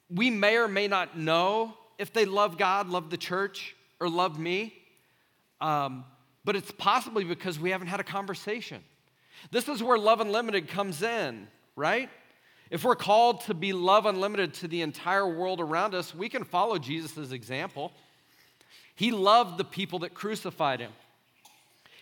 we 0.10 0.30
may 0.30 0.58
or 0.58 0.68
may 0.68 0.88
not 0.88 1.18
know 1.18 1.74
if 1.98 2.14
they 2.14 2.26
love 2.26 2.58
God, 2.58 2.90
love 2.90 3.10
the 3.10 3.18
church, 3.18 3.76
or 4.00 4.10
love 4.10 4.40
me, 4.40 4.74
um, 5.60 6.06
but 6.46 6.56
it's 6.56 6.72
possibly 6.72 7.24
because 7.24 7.60
we 7.60 7.72
haven't 7.72 7.88
had 7.88 8.00
a 8.00 8.04
conversation. 8.04 8.82
This 9.52 9.68
is 9.68 9.84
where 9.84 9.98
Love 9.98 10.22
Unlimited 10.22 10.70
comes 10.70 11.04
in, 11.04 11.48
right? 11.76 12.10
If 12.70 12.84
we're 12.84 12.96
called 12.96 13.42
to 13.42 13.54
be 13.54 13.74
love 13.74 14.06
unlimited 14.06 14.54
to 14.56 14.68
the 14.68 14.82
entire 14.82 15.28
world 15.28 15.60
around 15.60 15.96
us, 15.96 16.14
we 16.14 16.30
can 16.30 16.44
follow 16.44 16.78
Jesus' 16.78 17.32
example. 17.32 17.92
He 19.00 19.12
loved 19.12 19.58
the 19.58 19.64
people 19.64 20.00
that 20.00 20.14
crucified 20.14 20.82
him. 20.82 20.92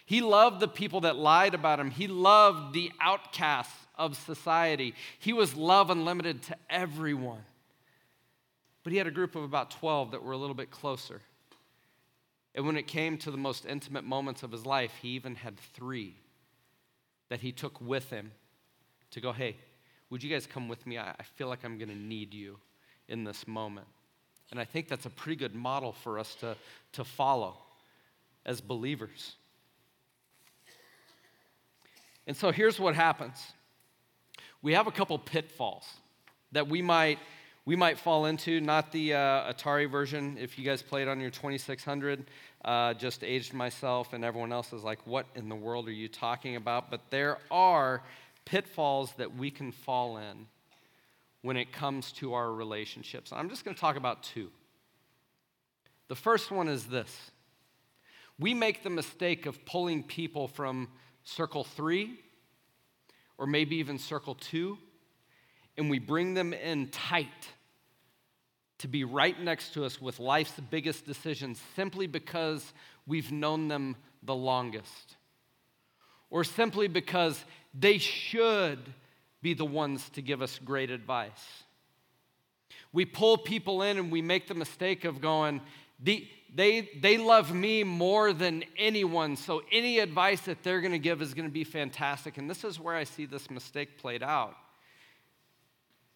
He 0.07 0.19
loved 0.19 0.60
the 0.60 0.67
people 0.67 1.01
that 1.01 1.15
lied 1.15 1.53
about 1.53 1.79
him. 1.79 1.91
He 1.91 2.07
loved 2.07 2.73
the 2.73 2.91
outcasts 2.99 3.86
of 3.93 4.17
society. 4.17 4.95
He 5.19 5.31
was 5.31 5.55
love 5.55 5.91
unlimited 5.91 6.41
to 6.43 6.57
everyone. 6.71 7.45
But 8.81 8.93
he 8.93 8.97
had 8.97 9.05
a 9.05 9.12
group 9.12 9.36
of 9.36 9.43
about 9.43 9.69
12 9.69 10.10
that 10.10 10.23
were 10.23 10.31
a 10.31 10.38
little 10.38 10.55
bit 10.55 10.71
closer. 10.71 11.21
And 12.55 12.65
when 12.65 12.77
it 12.77 12.88
came 12.88 13.19
to 13.19 13.29
the 13.29 13.38
most 13.38 13.67
intimate 13.67 14.03
moments 14.03 14.41
of 14.41 14.51
his 14.51 14.65
life, 14.65 14.93
he 14.99 15.10
even 15.10 15.36
had 15.36 15.60
three 15.75 16.15
that 17.29 17.41
he 17.41 17.51
took 17.51 17.79
with 17.79 18.10
him 18.10 18.31
to 19.12 19.21
go, 19.21 19.33
hey, 19.33 19.55
would 20.10 20.23
you 20.23 20.31
guys 20.31 20.47
come 20.47 20.67
with 20.67 20.88
me? 20.88 20.97
I 20.97 21.13
feel 21.36 21.47
like 21.47 21.63
I'm 21.63 21.77
going 21.77 21.89
to 21.89 21.95
need 21.95 22.33
you 22.33 22.57
in 23.07 23.23
this 23.23 23.47
moment. 23.47 23.86
And 24.51 24.60
I 24.60 24.65
think 24.65 24.88
that's 24.88 25.05
a 25.05 25.10
pretty 25.10 25.36
good 25.36 25.55
model 25.55 25.91
for 25.91 26.19
us 26.19 26.36
to, 26.36 26.55
to 26.93 27.03
follow 27.03 27.57
as 28.45 28.62
believers. 28.62 29.36
And 32.25 32.36
so 32.36 32.51
here's 32.51 32.79
what 32.79 32.95
happens. 32.95 33.36
We 34.62 34.73
have 34.73 34.88
a 34.88 34.91
couple 34.91 35.17
pitfalls 35.19 35.86
that 36.51 36.67
we 36.67 36.81
might 36.81 37.19
we 37.65 37.75
might 37.75 37.99
fall 37.99 38.27
into 38.27 38.62
not 38.62 38.93
the 38.93 39.13
uh, 39.13 39.51
atari 39.51 39.91
version. 39.91 40.38
If 40.39 40.57
you 40.57 40.63
guys 40.63 40.81
played 40.81 41.10
on 41.10 41.19
your 41.19 41.29
2600 41.29 42.23
uh, 42.63 42.93
just 42.93 43.25
aged 43.25 43.53
myself 43.53 44.13
and 44.13 44.23
everyone 44.23 44.53
else 44.53 44.71
is 44.71 44.83
like 44.83 44.99
what 45.05 45.25
in 45.36 45.49
the 45.49 45.55
world 45.55 45.89
are 45.89 45.91
you 45.93 46.07
talking 46.07 46.55
about? 46.55 46.89
But 46.89 47.01
there 47.10 47.39
are 47.51 48.01
pitfalls 48.45 49.12
that 49.17 49.36
we 49.36 49.51
can 49.51 49.73
fall 49.73 50.17
in 50.17 50.47
when 51.41 51.58
it 51.58 51.71
comes 51.71 52.12
to 52.13 52.34
our 52.34 52.52
relationships. 52.52 53.32
I'm 53.32 53.50
just 53.50 53.63
going 53.63 53.76
to 53.76 53.82
talk 53.82 53.95
about 53.95 54.23
two. 54.23 54.50
The 56.08 56.15
first 56.15 56.52
one 56.52 56.67
is 56.67 56.86
this 56.86 57.32
we 58.39 58.54
make 58.54 58.84
the 58.84 58.89
mistake 58.89 59.45
of 59.45 59.65
pulling 59.65 60.04
people 60.04 60.47
from 60.47 60.89
circle 61.23 61.63
three 61.63 62.19
or 63.38 63.45
maybe 63.45 63.78
even 63.78 64.00
circle 64.00 64.36
two, 64.36 64.78
and 65.78 65.89
we 65.89 66.00
bring 66.00 66.34
them 66.34 66.54
in 66.54 66.88
tight 66.88 67.28
to 68.80 68.88
be 68.88 69.04
right 69.04 69.39
next 69.39 69.73
to 69.73 69.86
us 69.86 70.02
with 70.02 70.19
life's 70.19 70.60
biggest 70.69 71.06
decisions 71.06 71.62
simply 71.76 72.08
because 72.08 72.73
we've 73.06 73.32
known 73.32 73.67
them 73.67 73.95
the 74.23 74.36
longest, 74.36 75.17
or 76.30 76.43
simply 76.43 76.88
because 76.88 77.43
they 77.73 77.97
should 77.97 78.80
be 79.41 79.54
the 79.54 79.65
ones 79.65 80.10
to 80.12 80.21
give 80.21 80.41
us 80.41 80.60
great 80.63 80.89
advice. 80.89 81.63
We 82.91 83.06
pull 83.06 83.38
people 83.38 83.82
in 83.82 83.97
and 83.97 84.12
we 84.12 84.21
make 84.21 84.47
the 84.47 84.56
mistake 84.56 85.06
of 85.06 85.21
going, 85.21 85.62
the, 86.00 86.28
they, 86.54 86.89
they 87.00 87.17
love 87.17 87.54
me 87.54 87.84
more 87.84 88.34
than 88.34 88.63
anyone, 88.78 89.36
so 89.36 89.62
any 89.71 90.00
advice 90.00 90.41
that 90.41 90.63
they're 90.63 90.82
going 90.82 90.93
to 90.93 91.00
give 91.00 91.21
is 91.21 91.34
going 91.34 91.47
to 91.47 91.54
be 91.54 91.63
fantastic. 91.63 92.38
And 92.38 92.50
this 92.50 92.63
is 92.63 92.80
where 92.80 92.95
I 92.95 93.04
see 93.04 93.26
this 93.26 93.50
mistake 93.50 93.97
played 93.97 94.23
out. 94.23 94.56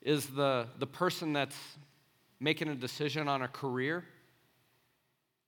Is 0.01 0.25
the, 0.27 0.67
the 0.79 0.87
person 0.87 1.33
that's 1.33 1.57
making 2.39 2.69
a 2.69 2.75
decision 2.75 3.27
on 3.27 3.43
a 3.43 3.47
career 3.47 4.03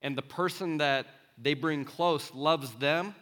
and 0.00 0.16
the 0.16 0.22
person 0.22 0.78
that 0.78 1.06
they 1.36 1.54
bring 1.54 1.84
close 1.84 2.32
loves 2.32 2.72
them 2.74 3.14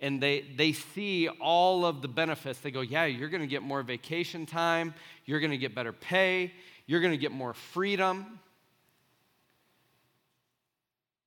and 0.00 0.22
they, 0.22 0.44
they 0.56 0.72
see 0.72 1.28
all 1.28 1.86
of 1.86 2.02
the 2.02 2.08
benefits. 2.08 2.60
They 2.60 2.70
go, 2.70 2.80
Yeah, 2.80 3.06
you're 3.06 3.28
going 3.28 3.42
to 3.42 3.46
get 3.46 3.62
more 3.62 3.82
vacation 3.82 4.46
time, 4.46 4.94
you're 5.24 5.40
going 5.40 5.52
to 5.52 5.58
get 5.58 5.74
better 5.74 5.92
pay, 5.92 6.52
you're 6.86 7.00
going 7.00 7.12
to 7.12 7.18
get 7.18 7.32
more 7.32 7.54
freedom. 7.54 8.38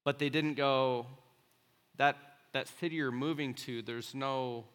But 0.04 0.18
they 0.18 0.30
didn't 0.30 0.56
go, 0.56 1.06
that, 1.98 2.18
that 2.54 2.68
city 2.80 2.96
you're 2.96 3.12
moving 3.12 3.54
to, 3.56 3.82
there's 3.82 4.16
no, 4.16 4.66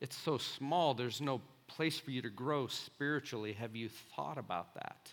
it's 0.00 0.16
so 0.16 0.36
small, 0.36 0.94
there's 0.94 1.20
no 1.20 1.40
place 1.68 1.98
for 1.98 2.10
you 2.10 2.20
to 2.22 2.30
grow 2.30 2.66
spiritually. 2.66 3.52
Have 3.52 3.76
you 3.76 3.88
thought 4.16 4.36
about 4.36 4.74
that? 4.74 5.12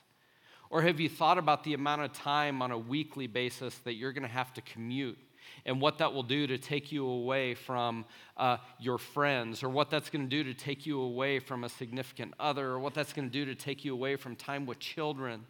Or 0.69 0.81
have 0.81 0.99
you 0.99 1.09
thought 1.09 1.37
about 1.37 1.63
the 1.63 1.73
amount 1.73 2.01
of 2.01 2.13
time 2.13 2.61
on 2.61 2.71
a 2.71 2.77
weekly 2.77 3.27
basis 3.27 3.77
that 3.79 3.93
you're 3.93 4.13
going 4.13 4.23
to 4.23 4.29
have 4.29 4.53
to 4.55 4.61
commute 4.61 5.17
and 5.65 5.81
what 5.81 5.97
that 5.97 6.13
will 6.13 6.23
do 6.23 6.47
to 6.47 6.57
take 6.57 6.91
you 6.91 7.07
away 7.07 7.55
from 7.55 8.05
uh, 8.37 8.57
your 8.79 8.97
friends, 8.97 9.63
or 9.63 9.69
what 9.69 9.89
that's 9.89 10.09
going 10.09 10.23
to 10.23 10.29
do 10.29 10.43
to 10.43 10.53
take 10.53 10.85
you 10.85 11.01
away 11.01 11.39
from 11.39 11.63
a 11.63 11.69
significant 11.69 12.33
other, 12.39 12.69
or 12.69 12.79
what 12.79 12.93
that's 12.93 13.13
going 13.13 13.27
to 13.27 13.31
do 13.31 13.45
to 13.45 13.55
take 13.55 13.85
you 13.85 13.93
away 13.93 14.15
from 14.15 14.35
time 14.35 14.65
with 14.65 14.79
children. 14.79 15.45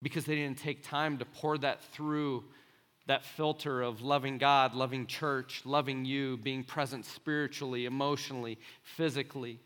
Because 0.00 0.24
they 0.24 0.36
didn't 0.36 0.58
take 0.58 0.82
time 0.82 1.18
to 1.18 1.24
pour 1.24 1.58
that 1.58 1.82
through 1.92 2.44
that 3.06 3.24
filter 3.24 3.80
of 3.80 4.02
loving 4.02 4.36
God, 4.38 4.74
loving 4.74 5.06
church, 5.06 5.62
loving 5.64 6.04
you, 6.04 6.36
being 6.36 6.62
present 6.62 7.06
spiritually, 7.06 7.86
emotionally, 7.86 8.58
physically. 8.82 9.60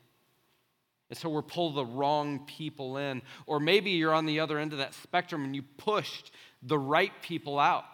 And 1.12 1.18
so 1.18 1.28
we're 1.28 1.42
pulled 1.42 1.74
the 1.74 1.84
wrong 1.84 2.38
people 2.46 2.96
in. 2.96 3.20
Or 3.44 3.60
maybe 3.60 3.90
you're 3.90 4.14
on 4.14 4.24
the 4.24 4.40
other 4.40 4.58
end 4.58 4.72
of 4.72 4.78
that 4.78 4.94
spectrum 4.94 5.44
and 5.44 5.54
you 5.54 5.60
pushed 5.60 6.30
the 6.62 6.78
right 6.78 7.12
people 7.20 7.58
out. 7.58 7.84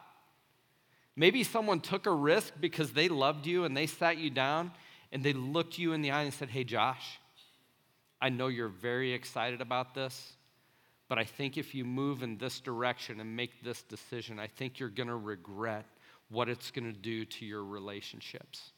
Maybe 1.16 1.42
someone 1.42 1.80
took 1.80 2.06
a 2.06 2.12
risk 2.12 2.54
because 2.60 2.92
they 2.92 3.08
loved 3.08 3.44
you 3.44 3.64
and 3.64 3.76
they 3.76 3.88
sat 3.88 4.18
you 4.18 4.30
down 4.30 4.70
and 5.10 5.24
they 5.24 5.32
looked 5.32 5.80
you 5.80 5.94
in 5.94 6.00
the 6.00 6.12
eye 6.12 6.22
and 6.22 6.32
said, 6.32 6.48
Hey, 6.48 6.62
Josh, 6.62 7.18
I 8.20 8.28
know 8.28 8.46
you're 8.46 8.68
very 8.68 9.12
excited 9.12 9.60
about 9.60 9.96
this, 9.96 10.34
but 11.08 11.18
I 11.18 11.24
think 11.24 11.58
if 11.58 11.74
you 11.74 11.84
move 11.84 12.22
in 12.22 12.38
this 12.38 12.60
direction 12.60 13.18
and 13.18 13.34
make 13.34 13.64
this 13.64 13.82
decision, 13.82 14.38
I 14.38 14.46
think 14.46 14.78
you're 14.78 14.90
going 14.90 15.08
to 15.08 15.16
regret 15.16 15.86
what 16.28 16.48
it's 16.48 16.70
going 16.70 16.86
to 16.86 16.96
do 16.96 17.24
to 17.24 17.44
your 17.44 17.64
relationships. 17.64 18.70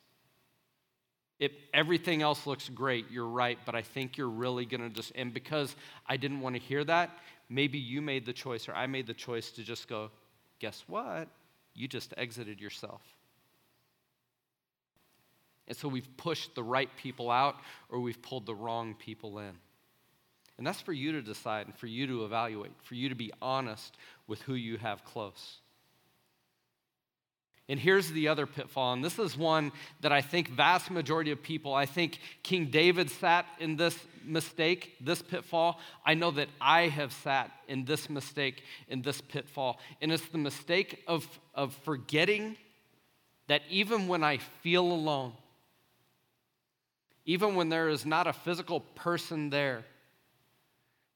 If 1.40 1.53
everything 1.72 2.20
else 2.20 2.46
looks 2.46 2.68
great, 2.68 3.11
you're 3.11 3.26
right, 3.26 3.59
but 3.64 3.74
I 3.74 3.81
think 3.81 4.18
you're 4.18 4.29
really 4.29 4.66
going 4.66 4.83
to 4.83 4.90
just, 4.90 5.11
and 5.14 5.33
because 5.33 5.74
I 6.07 6.18
didn't 6.18 6.42
want 6.42 6.55
to 6.55 6.61
hear 6.61 6.85
that, 6.85 7.11
maybe 7.48 7.79
you 7.79 8.03
made 8.03 8.26
the 8.26 8.35
choice 8.35 8.68
or 8.68 8.74
I 8.74 8.87
made 8.87 9.07
the 9.07 9.14
choice 9.14 9.50
to 9.53 9.62
just 9.62 9.88
go, 9.88 10.11
guess 10.59 10.85
what? 10.87 11.29
You 11.74 11.88
just 11.88 12.12
exited 12.18 12.61
yourself. 12.61 13.00
And 15.66 15.76
so 15.76 15.88
we've 15.88 16.16
pushed 16.18 16.55
the 16.55 16.62
right 16.62 16.94
people 16.96 17.31
out 17.31 17.57
or 17.88 18.00
we've 18.00 18.20
pulled 18.20 18.44
the 18.44 18.55
wrong 18.55 18.94
people 18.94 19.38
in. 19.38 19.53
And 20.59 20.66
that's 20.66 20.81
for 20.83 20.92
you 20.92 21.12
to 21.12 21.22
decide 21.22 21.68
and 21.68 21.74
for 21.74 21.87
you 21.87 22.07
to 22.07 22.26
evaluate, 22.26 22.72
for 22.83 22.94
you 22.94 23.09
to 23.09 23.14
be 23.14 23.33
honest 23.40 23.96
with 24.26 24.42
who 24.42 24.55
you 24.55 24.76
have 24.76 25.05
close. 25.07 25.61
And 27.70 27.78
here's 27.78 28.11
the 28.11 28.26
other 28.26 28.46
pitfall, 28.46 28.94
and 28.94 29.04
this 29.04 29.16
is 29.20 29.37
one 29.37 29.70
that 30.00 30.11
I 30.11 30.22
think 30.22 30.48
vast 30.48 30.90
majority 30.90 31.30
of 31.30 31.40
people, 31.40 31.72
I 31.72 31.87
think 31.87 32.18
King 32.42 32.66
David 32.66 33.09
sat 33.12 33.46
in 33.61 33.76
this 33.76 33.96
mistake, 34.24 34.96
this 35.00 35.22
pitfall. 35.22 35.78
I 36.04 36.14
know 36.14 36.33
that 36.33 36.48
I 36.61 36.88
have 36.88 37.12
sat 37.12 37.52
in 37.68 37.85
this 37.85 38.11
mistake, 38.11 38.64
in 38.88 39.02
this 39.02 39.20
pitfall. 39.20 39.78
And 40.02 40.11
it's 40.11 40.26
the 40.30 40.38
mistake 40.38 41.04
of, 41.06 41.24
of 41.54 41.72
forgetting 41.85 42.56
that 43.46 43.62
even 43.70 44.09
when 44.09 44.24
I 44.24 44.38
feel 44.38 44.83
alone, 44.83 45.33
even 47.24 47.54
when 47.54 47.68
there 47.68 47.88
is 47.88 48.04
not 48.04 48.26
a 48.26 48.33
physical 48.33 48.80
person 48.80 49.48
there, 49.48 49.85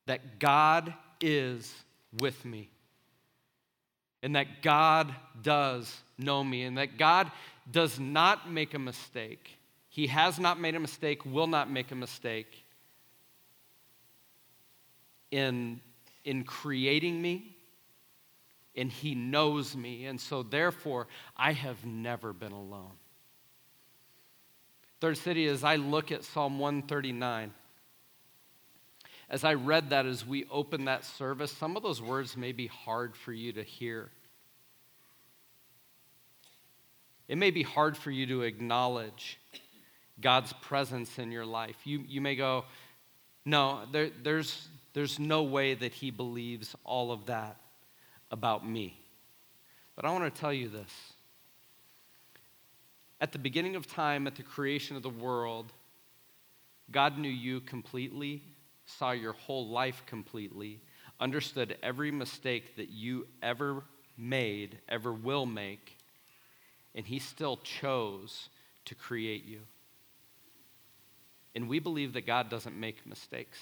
that 0.06 0.38
God 0.38 0.94
is 1.20 1.74
with 2.20 2.44
me. 2.44 2.70
And 4.24 4.36
that 4.36 4.62
God 4.62 5.14
does 5.42 6.00
know 6.16 6.42
me, 6.42 6.62
and 6.62 6.78
that 6.78 6.96
God 6.96 7.30
does 7.70 8.00
not 8.00 8.50
make 8.50 8.72
a 8.72 8.78
mistake. 8.78 9.58
He 9.90 10.06
has 10.06 10.38
not 10.38 10.58
made 10.58 10.74
a 10.74 10.80
mistake, 10.80 11.26
will 11.26 11.46
not 11.46 11.70
make 11.70 11.90
a 11.90 11.94
mistake 11.94 12.64
in, 15.30 15.82
in 16.24 16.44
creating 16.44 17.20
me, 17.20 17.54
and 18.74 18.90
He 18.90 19.14
knows 19.14 19.76
me, 19.76 20.06
and 20.06 20.18
so 20.18 20.42
therefore 20.42 21.06
I 21.36 21.52
have 21.52 21.84
never 21.84 22.32
been 22.32 22.52
alone. 22.52 22.92
Third 25.02 25.18
City, 25.18 25.46
as 25.48 25.64
I 25.64 25.76
look 25.76 26.10
at 26.10 26.24
Psalm 26.24 26.58
139, 26.58 27.52
as 29.28 29.44
I 29.44 29.54
read 29.54 29.90
that 29.90 30.06
as 30.06 30.26
we 30.26 30.46
open 30.50 30.84
that 30.84 31.04
service, 31.04 31.50
some 31.52 31.76
of 31.76 31.82
those 31.82 32.02
words 32.02 32.36
may 32.36 32.52
be 32.52 32.66
hard 32.66 33.16
for 33.16 33.32
you 33.32 33.52
to 33.52 33.62
hear. 33.62 34.10
It 37.26 37.38
may 37.38 37.50
be 37.50 37.62
hard 37.62 37.96
for 37.96 38.10
you 38.10 38.26
to 38.26 38.42
acknowledge 38.42 39.38
God's 40.20 40.52
presence 40.52 41.18
in 41.18 41.32
your 41.32 41.46
life. 41.46 41.76
You, 41.84 42.04
you 42.06 42.20
may 42.20 42.36
go, 42.36 42.64
No, 43.44 43.82
there, 43.90 44.10
there's, 44.22 44.68
there's 44.92 45.18
no 45.18 45.42
way 45.42 45.74
that 45.74 45.92
He 45.94 46.10
believes 46.10 46.76
all 46.84 47.10
of 47.10 47.26
that 47.26 47.56
about 48.30 48.68
me. 48.68 49.00
But 49.96 50.04
I 50.04 50.12
want 50.12 50.32
to 50.32 50.40
tell 50.40 50.52
you 50.52 50.68
this. 50.68 51.12
At 53.20 53.32
the 53.32 53.38
beginning 53.38 53.74
of 53.74 53.86
time, 53.86 54.26
at 54.26 54.34
the 54.34 54.42
creation 54.42 54.96
of 54.96 55.02
the 55.02 55.08
world, 55.08 55.72
God 56.90 57.16
knew 57.16 57.30
you 57.30 57.60
completely 57.60 58.42
saw 58.86 59.12
your 59.12 59.32
whole 59.32 59.68
life 59.68 60.02
completely, 60.06 60.80
understood 61.20 61.76
every 61.82 62.10
mistake 62.10 62.76
that 62.76 62.90
you 62.90 63.26
ever 63.42 63.84
made, 64.16 64.78
ever 64.88 65.12
will 65.12 65.46
make, 65.46 65.98
and 66.94 67.06
He 67.06 67.18
still 67.18 67.56
chose 67.58 68.48
to 68.84 68.94
create 68.94 69.44
you. 69.44 69.60
And 71.54 71.68
we 71.68 71.78
believe 71.78 72.12
that 72.14 72.26
God 72.26 72.50
doesn't 72.50 72.78
make 72.78 73.06
mistakes. 73.06 73.58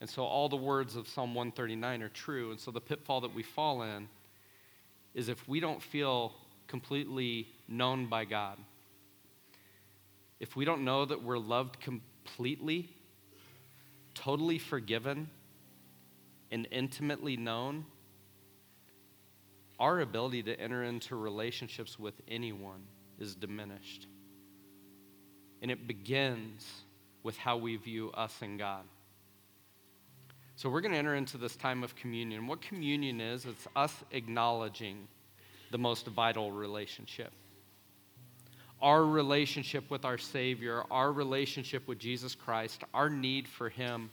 And 0.00 0.08
so 0.10 0.24
all 0.24 0.48
the 0.48 0.56
words 0.56 0.96
of 0.96 1.08
Psalm 1.08 1.34
139 1.34 2.02
are 2.02 2.08
true. 2.08 2.50
And 2.50 2.60
so 2.60 2.70
the 2.70 2.80
pitfall 2.80 3.20
that 3.22 3.34
we 3.34 3.42
fall 3.42 3.82
in 3.82 4.08
is 5.14 5.28
if 5.28 5.46
we 5.48 5.60
don't 5.60 5.82
feel 5.82 6.32
completely 6.66 7.48
known 7.68 8.06
by 8.06 8.24
God, 8.24 8.58
if 10.40 10.56
we 10.56 10.64
don't 10.64 10.84
know 10.84 11.04
that 11.04 11.22
we're 11.22 11.38
loved 11.38 11.80
completely, 11.80 12.13
completely, 12.24 12.88
totally 14.14 14.58
forgiven, 14.58 15.28
and 16.50 16.66
intimately 16.70 17.36
known, 17.36 17.84
our 19.78 20.00
ability 20.00 20.42
to 20.44 20.58
enter 20.58 20.84
into 20.84 21.16
relationships 21.16 21.98
with 21.98 22.14
anyone 22.28 22.82
is 23.18 23.34
diminished. 23.34 24.06
And 25.62 25.70
it 25.70 25.86
begins 25.86 26.68
with 27.22 27.36
how 27.36 27.56
we 27.56 27.76
view 27.76 28.10
us 28.12 28.34
and 28.42 28.58
God. 28.58 28.84
So 30.56 30.68
we're 30.68 30.82
going 30.82 30.92
to 30.92 30.98
enter 30.98 31.16
into 31.16 31.36
this 31.36 31.56
time 31.56 31.82
of 31.82 31.96
communion. 31.96 32.46
What 32.46 32.62
communion 32.62 33.20
is, 33.20 33.44
it's 33.44 33.66
us 33.74 33.92
acknowledging 34.12 35.08
the 35.72 35.78
most 35.78 36.06
vital 36.06 36.52
relationship 36.52 37.32
our 38.82 39.04
relationship 39.04 39.90
with 39.90 40.04
our 40.04 40.18
Savior, 40.18 40.84
our 40.90 41.12
relationship 41.12 41.86
with 41.88 41.98
Jesus 41.98 42.34
Christ, 42.34 42.82
our 42.92 43.08
need 43.08 43.48
for 43.48 43.68
Him 43.68 44.10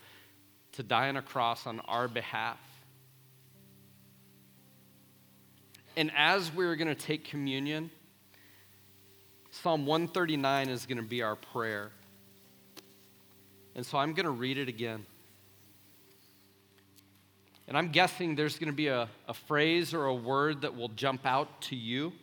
to 0.74 0.84
die 0.84 1.10
on 1.10 1.17
a 1.17 1.21
cross 1.21 1.67
on 1.67 1.80
our 1.82 2.08
behalf. 2.08 2.60
And 5.97 6.12
as 6.15 6.54
we're 6.54 6.76
going 6.76 6.88
to 6.88 6.95
take 6.95 7.26
communion, 7.26 7.89
Psalm 9.52 9.86
139 9.86 10.69
is 10.69 10.86
going 10.86 10.97
to 10.97 11.04
be 11.04 11.21
our 11.21 11.36
prayer. 11.36 11.91
And 13.76 13.86
so 13.86 13.97
I'm 13.97 14.13
going 14.13 14.26
to 14.26 14.32
read 14.32 14.58
it 14.58 14.69
again. 14.69 15.06
And 17.67 17.78
I'm 17.78 17.89
guessing 17.89 18.36
there's 18.36 18.58
going 18.58 18.71
to 18.71 18.76
be 18.76 18.88
a, 18.88 19.10
a 19.28 19.34
phrase 19.34 19.93
or 19.93 20.06
a 20.06 20.15
word 20.15 20.62
that 20.62 20.76
will 20.76 20.89
jump 20.89 21.26
out 21.26 21.62
to 21.63 21.76
you. 21.76 22.13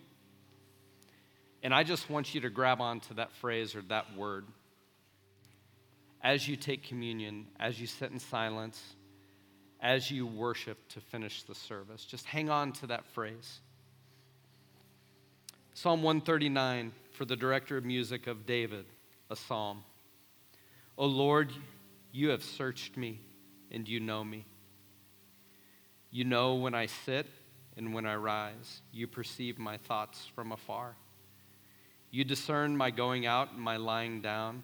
And 1.63 1.75
I 1.75 1.83
just 1.83 2.09
want 2.09 2.35
you 2.35 2.43
to 2.43 2.51
grab 2.51 2.81
onto 2.81 3.15
that 3.15 3.33
phrase 3.33 3.75
or 3.75 3.83
that 3.83 4.17
word 4.17 4.45
as 6.23 6.49
you 6.49 6.57
take 6.57 6.85
communion, 6.85 7.47
as 7.59 7.81
you 7.81 7.87
sit 7.87 8.11
in 8.11 8.19
silence, 8.19 8.81
as 9.81 10.11
you 10.11 10.27
worship 10.27 10.77
to 10.89 11.01
finish 11.01 11.43
the 11.45 11.55
service. 11.55 12.05
Just 12.05 12.27
hang 12.27 12.51
on 12.51 12.73
to 12.73 12.89
that 12.89 13.07
phrase. 13.07 13.61
Psalm 15.75 16.03
139 16.03 16.93
for 17.13 17.25
the 17.25 17.37
director 17.37 17.77
of 17.77 17.85
music 17.85 18.27
of 18.27 18.47
David, 18.47 18.85
a 19.31 19.37
psalm. 19.37 19.85
O 20.97 21.07
Lord, 21.07 21.53
you 22.13 22.31
have 22.31 22.43
searched 22.43 22.97
me 22.97 23.21
and 23.71 23.89
you 23.89 24.01
know 24.01 24.25
me. 24.25 24.45
You 26.11 26.25
know 26.25 26.55
when 26.55 26.75
I 26.75 26.87
sit 26.87 27.27
and 27.77 27.95
when 27.95 28.07
I 28.07 28.17
rise. 28.17 28.83
You 28.93 29.07
perceive 29.07 29.59
my 29.59 29.77
thoughts 29.77 30.27
from 30.35 30.53
afar. 30.53 30.97
You 32.11 32.25
discern 32.25 32.77
my 32.77 32.91
going 32.91 33.27
out 33.27 33.53
and 33.53 33.61
my 33.61 33.77
lying 33.77 34.21
down. 34.21 34.63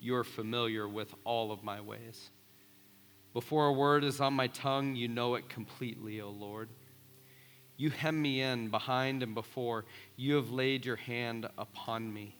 You 0.00 0.14
are 0.16 0.24
familiar 0.24 0.88
with 0.88 1.12
all 1.24 1.50
of 1.50 1.64
my 1.64 1.80
ways. 1.80 2.30
Before 3.32 3.66
a 3.66 3.72
word 3.72 4.04
is 4.04 4.20
on 4.20 4.34
my 4.34 4.46
tongue, 4.46 4.94
you 4.94 5.08
know 5.08 5.34
it 5.34 5.48
completely, 5.48 6.20
O 6.20 6.30
Lord. 6.30 6.68
You 7.76 7.90
hem 7.90 8.22
me 8.22 8.40
in 8.40 8.68
behind 8.68 9.22
and 9.22 9.34
before. 9.34 9.84
You 10.16 10.36
have 10.36 10.50
laid 10.50 10.86
your 10.86 10.96
hand 10.96 11.48
upon 11.58 12.12
me. 12.12 12.36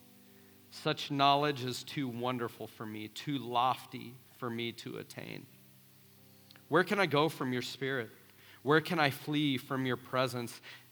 Such 0.71 1.11
knowledge 1.11 1.63
is 1.63 1.83
too 1.83 2.07
wonderful 2.07 2.67
for 2.67 2.85
me, 2.85 3.09
too 3.09 3.37
lofty 3.37 4.15
for 4.37 4.49
me 4.49 4.71
to 4.73 4.97
attain. 4.97 5.45
Where 6.69 6.83
can 6.83 6.99
I 6.99 7.05
go 7.05 7.29
from 7.29 7.53
your 7.53 7.61
spirit? 7.61 8.09
Where 8.63 8.81
can 8.81 8.99
I 8.99 9.09
flee 9.09 9.57
from 9.57 9.85
your 9.85 9.97
presence? 9.97 10.59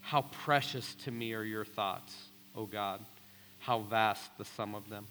How 0.00 0.22
precious 0.22 0.94
to 1.04 1.10
me 1.10 1.34
are 1.34 1.42
your 1.42 1.64
thoughts, 1.64 2.14
O 2.56 2.66
God. 2.66 3.04
How 3.58 3.80
vast 3.80 4.36
the 4.38 4.44
sum 4.44 4.74
of 4.74 4.88
them. 4.88 5.06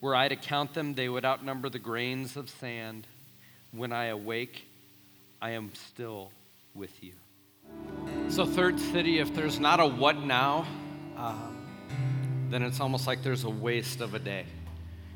Were 0.00 0.14
I 0.14 0.28
to 0.28 0.36
count 0.36 0.72
them, 0.74 0.94
they 0.94 1.08
would 1.08 1.24
outnumber 1.24 1.68
the 1.68 1.78
grains 1.78 2.36
of 2.36 2.48
sand. 2.48 3.06
When 3.72 3.92
I 3.92 4.06
awake, 4.06 4.66
I 5.42 5.50
am 5.50 5.72
still 5.74 6.32
with 6.74 7.02
you. 7.02 7.12
So, 8.28 8.46
third 8.46 8.80
city, 8.80 9.18
if 9.18 9.34
there's 9.34 9.60
not 9.60 9.80
a 9.80 9.86
what 9.86 10.18
now, 10.22 10.66
um, 11.16 11.56
then 12.50 12.62
it's 12.62 12.80
almost 12.80 13.06
like 13.06 13.22
there's 13.22 13.44
a 13.44 13.50
waste 13.50 14.00
of 14.00 14.14
a 14.14 14.18
day. 14.18 14.46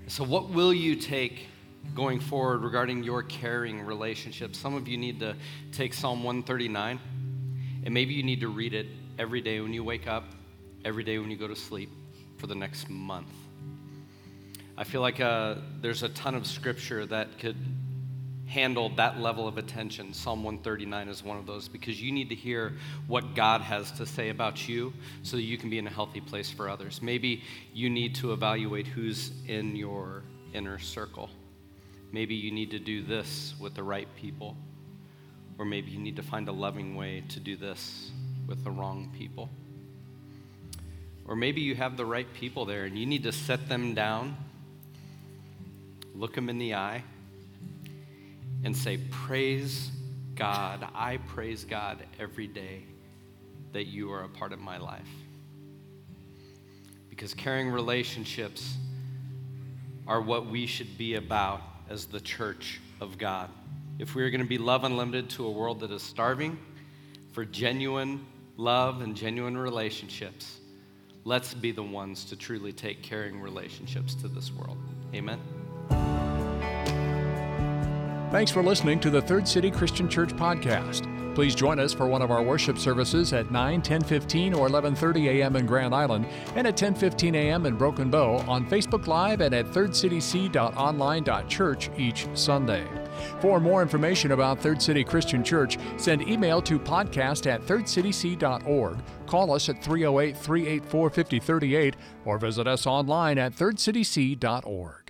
So, 0.07 0.23
what 0.23 0.51
will 0.51 0.73
you 0.73 0.97
take 0.97 1.49
going 1.95 2.21
forward 2.21 2.63
regarding 2.63 3.05
your 3.05 3.23
caring 3.23 3.81
relationship? 3.81 4.55
Some 4.55 4.75
of 4.75 4.87
you 4.87 4.99
need 4.99 5.21
to 5.21 5.35
take 5.73 5.95
Psalm 5.95 6.23
139 6.23 6.99
and 7.85 7.95
maybe 7.95 8.15
you 8.15 8.23
need 8.23 8.41
to 8.41 8.49
read 8.49 8.75
it 8.75 8.87
every 9.19 9.41
day 9.41 9.61
when 9.61 9.73
you 9.73 9.85
wake 9.85 10.07
up, 10.07 10.25
every 10.85 11.05
day 11.05 11.19
when 11.19 11.31
you 11.31 11.37
go 11.37 11.49
to 11.49 11.57
sleep 11.57 11.91
for 12.37 12.47
the 12.47 12.55
next 12.55 12.91
month. 12.91 13.33
I 14.77 14.85
feel 14.85 15.01
like 15.01 15.21
uh, 15.21 15.57
there's 15.81 16.03
a 16.03 16.09
ton 16.11 16.35
of 16.35 16.47
scripture 16.47 17.07
that 17.07 17.39
could 17.39 17.57
handle 18.47 18.89
that 18.91 19.19
level 19.19 19.49
of 19.49 19.59
attention, 19.59 20.13
Psalm 20.13 20.45
139 20.45 21.09
is 21.09 21.25
one 21.25 21.39
of 21.39 21.47
those 21.47 21.69
because 21.69 22.01
you 22.01 22.13
need 22.13 22.29
to 22.29 22.35
hear 22.35 22.75
what 23.07 23.35
God 23.35 23.61
has 23.61 23.91
to 23.93 24.07
say 24.07 24.29
about 24.29 24.69
you 24.69 24.93
so 25.23 25.37
that 25.37 25.43
you 25.43 25.59
can 25.59 25.71
be 25.71 25.79
in 25.79 25.87
a 25.87 25.91
healthy 25.91 26.21
place 26.21 26.51
for 26.51 26.69
others. 26.69 27.03
Maybe 27.03 27.43
you 27.73 27.91
need 27.91 28.15
to 28.17 28.33
evaluate 28.33 28.87
who's 28.87 29.33
in 29.47 29.75
your 29.75 30.23
inner 30.53 30.79
circle. 30.79 31.31
Maybe 32.13 32.35
you 32.35 32.53
need 32.53 32.71
to 32.71 32.79
do 32.79 33.03
this 33.03 33.55
with 33.59 33.75
the 33.75 33.83
right 33.83 34.09
people, 34.15 34.57
or 35.59 35.65
maybe 35.65 35.91
you 35.91 35.99
need 35.99 36.17
to 36.17 36.23
find 36.23 36.49
a 36.49 36.53
loving 36.53 36.97
way 36.97 37.23
to 37.29 37.41
do 37.41 37.57
this 37.57 38.11
with 38.47 38.65
the 38.65 38.71
wrong 38.71 39.11
people. 39.17 39.49
Or 41.27 41.37
maybe 41.37 41.61
you 41.61 41.75
have 41.75 41.97
the 41.97 42.05
right 42.05 42.33
people 42.35 42.65
there 42.65 42.85
and 42.85 42.99
you 42.99 43.07
need 43.07 43.23
to 43.23 43.33
set 43.33 43.69
them 43.69 43.95
down, 43.95 44.37
look 46.15 46.35
them 46.35 46.49
in 46.49 46.59
the 46.59 46.75
eye, 46.75 47.03
and 48.65 48.77
say, 48.77 48.99
Praise 49.11 49.91
God. 50.35 50.87
I 50.95 51.19
praise 51.19 51.65
God 51.65 52.05
every 52.19 52.47
day 52.47 52.83
that 53.73 53.85
you 53.87 54.13
are 54.13 54.25
a 54.25 54.29
part 54.29 54.53
of 54.53 54.59
my 54.59 54.79
life. 54.79 55.09
Because 57.09 57.35
caring 57.35 57.71
relationships 57.71 58.77
are 60.07 60.21
what 60.21 60.47
we 60.47 60.67
should 60.67 60.99
be 60.99 61.15
about 61.15 61.61
as 61.89 62.07
the 62.07 62.21
church 62.21 62.81
of 63.01 63.19
God. 63.19 63.49
If 63.99 64.15
we 64.15 64.23
are 64.25 64.31
going 64.31 64.41
to 64.41 64.47
be 64.47 64.59
love 64.59 64.85
unlimited 64.85 65.31
to 65.31 65.47
a 65.47 65.51
world 65.51 65.81
that 65.81 65.91
is 65.93 66.03
starving 66.03 66.59
for 67.33 67.45
genuine 67.45 68.25
love 68.57 69.03
and 69.03 69.15
genuine 69.15 69.57
relationships, 69.57 70.59
let's 71.25 71.55
be 71.55 71.71
the 71.71 71.83
ones 71.83 72.25
to 72.27 72.37
truly 72.37 72.73
take 72.73 73.03
caring 73.03 73.41
relationships 73.41 74.15
to 74.17 74.27
this 74.27 74.53
world. 74.53 74.79
Amen. 75.15 75.41
Thanks 78.33 78.51
for 78.51 78.65
listening 78.65 78.99
to 78.99 79.11
the 79.11 79.23
Third 79.23 79.47
City 79.47 79.71
Christian 79.71 80.09
Church 80.09 80.31
podcast. 80.31 81.09
Please 81.37 81.55
join 81.55 81.79
us 81.79 81.93
for 81.93 82.09
one 82.09 82.23
of 82.23 82.33
our 82.33 82.43
worship 82.43 82.79
services 82.79 83.33
at 83.33 83.53
9, 83.53 83.81
10:15 83.81 84.57
or 84.57 84.69
11:30 84.69 85.29
a.m. 85.29 85.55
in 85.55 85.67
Grand 85.67 85.95
Island 85.95 86.27
and 86.57 86.67
at 86.67 86.77
10:15 86.77 87.37
a.m. 87.37 87.65
in 87.67 87.77
Broken 87.77 88.11
Bow 88.11 88.39
on 88.49 88.69
Facebook 88.69 89.07
Live 89.07 89.41
and 89.41 89.55
at 89.55 89.67
thirdcityc.online.church 89.67 91.91
each 91.97 92.27
Sunday. 92.35 92.89
For 93.41 93.61
more 93.61 93.83
information 93.83 94.33
about 94.33 94.61
Third 94.61 94.81
City 94.81 95.05
Christian 95.05 95.45
Church, 95.45 95.79
send 95.97 96.23
email 96.23 96.63
to 96.63 96.79
podcast 96.79 97.47
at 97.47 97.63
thirdcityc.org, 97.63 98.99
call 99.27 99.53
us 99.53 99.69
at 99.69 99.83
308 99.83 100.37
384 100.37 101.11
5038, 101.11 101.97
or 102.25 102.39
visit 102.39 102.67
us 102.67 102.87
online 102.87 103.39
at 103.39 103.53
thirdcityc.org. 103.53 105.04